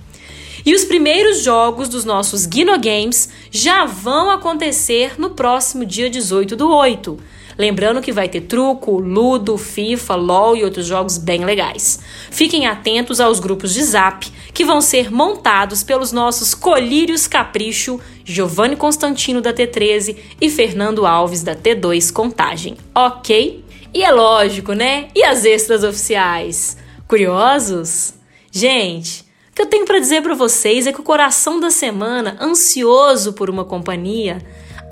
E 0.67 0.75
os 0.75 0.85
primeiros 0.85 1.43
jogos 1.43 1.89
dos 1.89 2.05
nossos 2.05 2.45
Guino 2.45 2.79
Games 2.79 3.31
já 3.51 3.87
vão 3.87 4.31
acontecer 4.31 5.19
no 5.19 5.31
próximo 5.31 5.87
dia 5.87 6.11
18 6.11 6.57
do 6.57 6.69
8. 6.71 7.19
Lembrando 7.57 8.01
que 8.01 8.13
vai 8.13 8.29
ter 8.29 8.43
truco, 8.43 8.99
ludo, 8.99 9.57
FIFA, 9.57 10.15
LOL 10.17 10.57
e 10.57 10.65
outros 10.65 10.87
jogos 10.87 11.19
bem 11.19 11.45
legais. 11.45 12.01
Fiquem 12.31 12.67
atentos 12.67 13.21
aos 13.21 13.39
grupos 13.39 13.73
de 13.73 13.83
zap 13.83 14.31
que 14.53 14.65
vão 14.65 14.81
ser 14.81 15.11
montados 15.11 15.83
pelos 15.83 16.13
nossos 16.13 16.55
colírios 16.55 17.27
capricho, 17.27 18.01
Giovanni 18.25 18.77
Constantino 18.77 19.41
da 19.41 19.53
T13 19.53 20.17
e 20.41 20.51
Fernando 20.51 21.07
Alves 21.07 21.43
da 21.43 21.55
T2 21.55 22.13
Contagem. 22.13 22.77
Ok? 22.95 23.65
E 23.93 24.03
é 24.03 24.11
lógico, 24.11 24.73
né? 24.73 25.09
E 25.15 25.23
as 25.23 25.45
extras 25.45 25.85
oficiais? 25.85 26.77
Curiosos? 27.07 28.15
Gente, 28.51 29.25
o 29.51 29.55
que 29.55 29.63
eu 29.63 29.67
tenho 29.67 29.85
para 29.85 30.01
dizer 30.01 30.21
para 30.21 30.35
vocês 30.35 30.87
é 30.87 30.93
que 30.93 31.01
o 31.01 31.05
coração 31.05 31.61
da 31.61 31.71
semana, 31.71 32.37
ansioso 32.41 33.33
por 33.35 33.49
uma 33.49 33.65
companhia, 33.65 34.43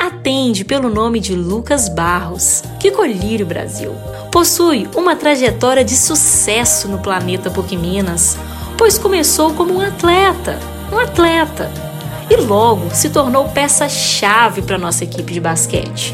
atende 0.06 0.64
pelo 0.64 0.90
nome 0.90 1.20
de 1.20 1.32
Lucas 1.32 1.88
Barros, 1.88 2.64
que 2.80 2.90
colírio 2.90 3.46
Brasil. 3.46 3.94
Possui 4.32 4.88
uma 4.96 5.14
trajetória 5.14 5.84
de 5.84 5.94
sucesso 5.94 6.88
no 6.88 6.98
planeta 6.98 7.52
Minas, 7.76 8.36
pois 8.76 8.98
começou 8.98 9.54
como 9.54 9.74
um 9.74 9.80
atleta, 9.80 10.58
um 10.92 10.98
atleta, 10.98 11.70
e 12.28 12.34
logo 12.34 12.90
se 12.92 13.10
tornou 13.10 13.48
peça-chave 13.50 14.62
para 14.62 14.76
nossa 14.76 15.04
equipe 15.04 15.32
de 15.32 15.40
basquete. 15.40 16.12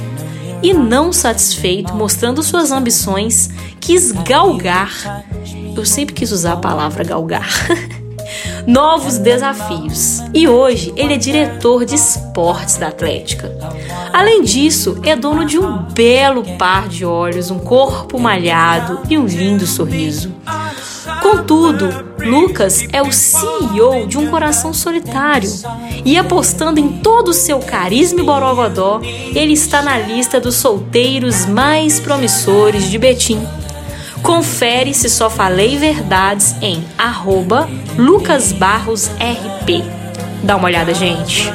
E 0.63 0.75
não 0.75 1.11
satisfeito, 1.11 1.95
mostrando 1.95 2.43
suas 2.43 2.71
ambições, 2.71 3.49
quis 3.81 4.13
galgar. 4.13 5.25
Eu 5.75 5.87
sempre 5.87 6.15
quis 6.15 6.31
usar 6.31 6.55
a 6.55 6.57
palavra 6.57 7.05
galgar. 7.05 7.49
novos 8.67 9.19
desafios. 9.19 10.21
E 10.35 10.47
hoje 10.49 10.93
ele 10.97 11.15
é 11.15 11.19
diretor 11.19 11.85
de 11.85 11.95
esportes 11.95 12.77
da 12.77 12.89
Atlética. 12.89 13.53
Além 14.13 14.43
disso, 14.43 14.99
é 15.05 15.17
dono 15.17 15.45
de 15.45 15.59
um 15.59 15.85
belo 15.93 16.45
par 16.57 16.89
de 16.89 17.05
olhos, 17.05 17.51
um 17.51 17.59
corpo 17.59 18.19
malhado 18.19 19.01
e 19.09 19.17
um 19.17 19.27
lindo 19.27 19.67
sorriso. 19.67 20.33
Contudo, 21.23 21.89
Lucas 22.19 22.85
é 22.93 23.03
o 23.03 23.13
CEO 23.13 24.07
de 24.07 24.19
um 24.19 24.29
coração 24.29 24.75
solitário 24.75 25.51
e 26.05 26.17
apostando 26.17 26.79
em 26.79 26.99
todo 26.99 27.29
o 27.29 27.35
seu 27.35 27.59
carisma 27.59 28.21
e 28.21 28.25
borogodó, 28.25 29.01
ele 29.03 29.53
está 29.53 29.83
na 29.83 29.99
lista 29.99 30.41
dos 30.41 30.57
solteiros 30.57 31.47
mais 31.47 31.99
promissores 32.01 32.91
de 32.91 32.99
Betim. 32.99 33.47
Confere 34.23 34.93
se 34.93 35.09
só 35.09 35.31
falei 35.31 35.77
verdades 35.77 36.55
em 36.61 36.85
lucasbarrosrp. 37.97 39.85
Dá 40.43 40.57
uma 40.57 40.67
olhada, 40.67 40.95
gente. 40.95 41.53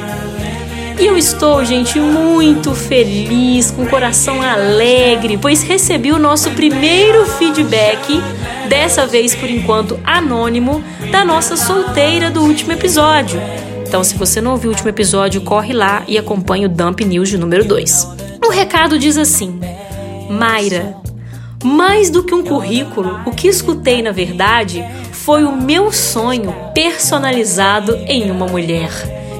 E 0.98 1.06
eu 1.06 1.18
estou, 1.18 1.64
gente, 1.64 1.98
muito 1.98 2.72
feliz, 2.72 3.70
com 3.70 3.82
o 3.82 3.88
coração 3.88 4.40
alegre, 4.40 5.36
pois 5.36 5.62
recebi 5.62 6.12
o 6.12 6.18
nosso 6.18 6.52
primeiro 6.52 7.26
feedback, 7.26 8.22
dessa 8.68 9.04
vez 9.04 9.34
por 9.34 9.50
enquanto 9.50 9.98
anônimo, 10.04 10.84
da 11.10 11.24
nossa 11.24 11.56
solteira 11.56 12.30
do 12.30 12.42
último 12.42 12.72
episódio. 12.72 13.40
Então, 13.86 14.04
se 14.04 14.16
você 14.16 14.40
não 14.40 14.52
ouviu 14.52 14.70
o 14.70 14.72
último 14.72 14.88
episódio, 14.88 15.40
corre 15.40 15.72
lá 15.72 16.04
e 16.06 16.16
acompanhe 16.16 16.66
o 16.66 16.68
Dump 16.68 17.00
News 17.00 17.28
de 17.28 17.38
número 17.38 17.64
2. 17.64 18.08
O 18.44 18.50
recado 18.50 18.98
diz 18.98 19.18
assim: 19.18 19.60
Mayra, 20.30 20.96
mais 21.64 22.10
do 22.10 22.22
que 22.22 22.34
um 22.34 22.44
currículo, 22.44 23.22
o 23.24 23.30
que 23.30 23.48
escutei 23.48 24.02
na 24.02 24.12
verdade 24.12 24.84
foi 25.12 25.44
o 25.44 25.56
meu 25.56 25.90
sonho 25.90 26.54
personalizado 26.74 27.96
em 28.06 28.30
uma 28.30 28.46
mulher. 28.46 28.90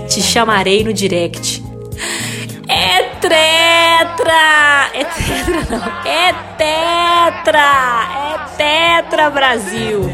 Te 0.08 0.22
chamarei 0.22 0.82
no 0.82 0.92
direct. 0.92 1.62
É 2.66 3.02
tetra! 3.20 4.90
É 4.94 5.04
tetra 5.04 5.66
não. 5.70 6.10
É 6.10 6.32
tetra! 6.56 7.66
É 8.32 9.02
tetra 9.02 9.30
Brasil! 9.30 10.10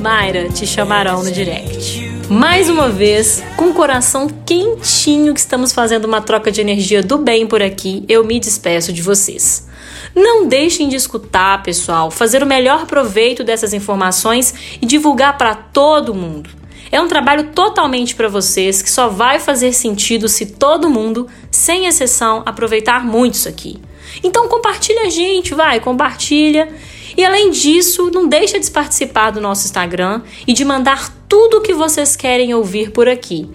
Mayra, 0.00 0.48
te 0.48 0.64
chamarão 0.64 1.24
no 1.24 1.30
direct. 1.30 2.08
Mais 2.30 2.68
uma 2.68 2.88
vez, 2.88 3.42
com 3.56 3.70
o 3.70 3.74
coração 3.74 4.28
quentinho 4.46 5.34
que 5.34 5.40
estamos 5.40 5.72
fazendo 5.72 6.04
uma 6.04 6.20
troca 6.20 6.52
de 6.52 6.60
energia 6.60 7.02
do 7.02 7.18
bem 7.18 7.46
por 7.46 7.62
aqui, 7.62 8.04
eu 8.08 8.22
me 8.22 8.38
despeço 8.38 8.92
de 8.92 9.02
vocês. 9.02 9.67
Não 10.14 10.46
deixem 10.46 10.88
de 10.88 10.96
escutar, 10.96 11.62
pessoal, 11.62 12.10
fazer 12.10 12.42
o 12.42 12.46
melhor 12.46 12.86
proveito 12.86 13.44
dessas 13.44 13.72
informações 13.72 14.54
e 14.80 14.86
divulgar 14.86 15.36
para 15.36 15.54
todo 15.54 16.14
mundo. 16.14 16.50
É 16.90 17.00
um 17.00 17.08
trabalho 17.08 17.50
totalmente 17.52 18.14
para 18.14 18.28
vocês 18.28 18.80
que 18.80 18.90
só 18.90 19.08
vai 19.08 19.38
fazer 19.38 19.72
sentido 19.72 20.28
se 20.28 20.46
todo 20.46 20.88
mundo, 20.88 21.26
sem 21.50 21.86
exceção, 21.86 22.42
aproveitar 22.46 23.04
muito 23.04 23.34
isso 23.34 23.48
aqui. 23.48 23.78
Então 24.24 24.48
compartilha 24.48 25.02
a 25.02 25.10
gente, 25.10 25.54
vai, 25.54 25.80
compartilha. 25.80 26.68
E 27.16 27.24
além 27.24 27.50
disso, 27.50 28.10
não 28.12 28.26
deixa 28.26 28.58
de 28.58 28.70
participar 28.70 29.30
do 29.30 29.40
nosso 29.40 29.66
Instagram 29.66 30.22
e 30.46 30.52
de 30.52 30.64
mandar 30.64 31.12
tudo 31.28 31.58
o 31.58 31.60
que 31.60 31.74
vocês 31.74 32.16
querem 32.16 32.54
ouvir 32.54 32.90
por 32.90 33.08
aqui 33.08 33.50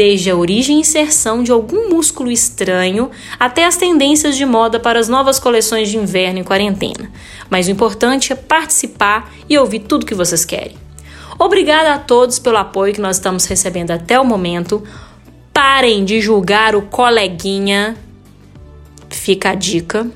desde 0.00 0.30
a 0.30 0.34
origem 0.34 0.78
e 0.78 0.80
inserção 0.80 1.42
de 1.42 1.52
algum 1.52 1.90
músculo 1.90 2.30
estranho 2.30 3.10
até 3.38 3.66
as 3.66 3.76
tendências 3.76 4.34
de 4.34 4.46
moda 4.46 4.80
para 4.80 4.98
as 4.98 5.10
novas 5.10 5.38
coleções 5.38 5.90
de 5.90 5.98
inverno 5.98 6.38
em 6.38 6.42
quarentena. 6.42 7.12
Mas 7.50 7.68
o 7.68 7.70
importante 7.70 8.32
é 8.32 8.34
participar 8.34 9.30
e 9.46 9.58
ouvir 9.58 9.80
tudo 9.80 10.06
que 10.06 10.14
vocês 10.14 10.42
querem. 10.42 10.74
Obrigada 11.38 11.92
a 11.92 11.98
todos 11.98 12.38
pelo 12.38 12.56
apoio 12.56 12.94
que 12.94 13.00
nós 13.00 13.16
estamos 13.16 13.44
recebendo 13.44 13.90
até 13.90 14.18
o 14.18 14.24
momento. 14.24 14.82
Parem 15.52 16.02
de 16.02 16.18
julgar 16.18 16.74
o 16.74 16.80
coleguinha. 16.80 17.94
Fica 19.10 19.50
a 19.50 19.54
dica. 19.54 20.10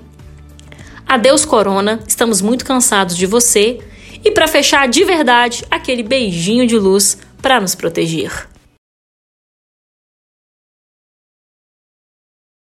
Adeus, 1.07 1.45
Corona. 1.45 2.01
Estamos 2.09 2.41
muito 2.41 2.65
cansados 2.65 3.19
de 3.19 3.27
você. 3.27 3.81
E 4.25 4.31
para 4.31 4.49
fechar 4.49 4.89
de 4.89 5.05
verdade, 5.05 5.63
aquele 5.71 6.03
beijinho 6.03 6.67
de 6.67 6.79
luz 6.79 7.19
para 7.43 7.61
nos 7.61 7.75
proteger. 7.75 8.54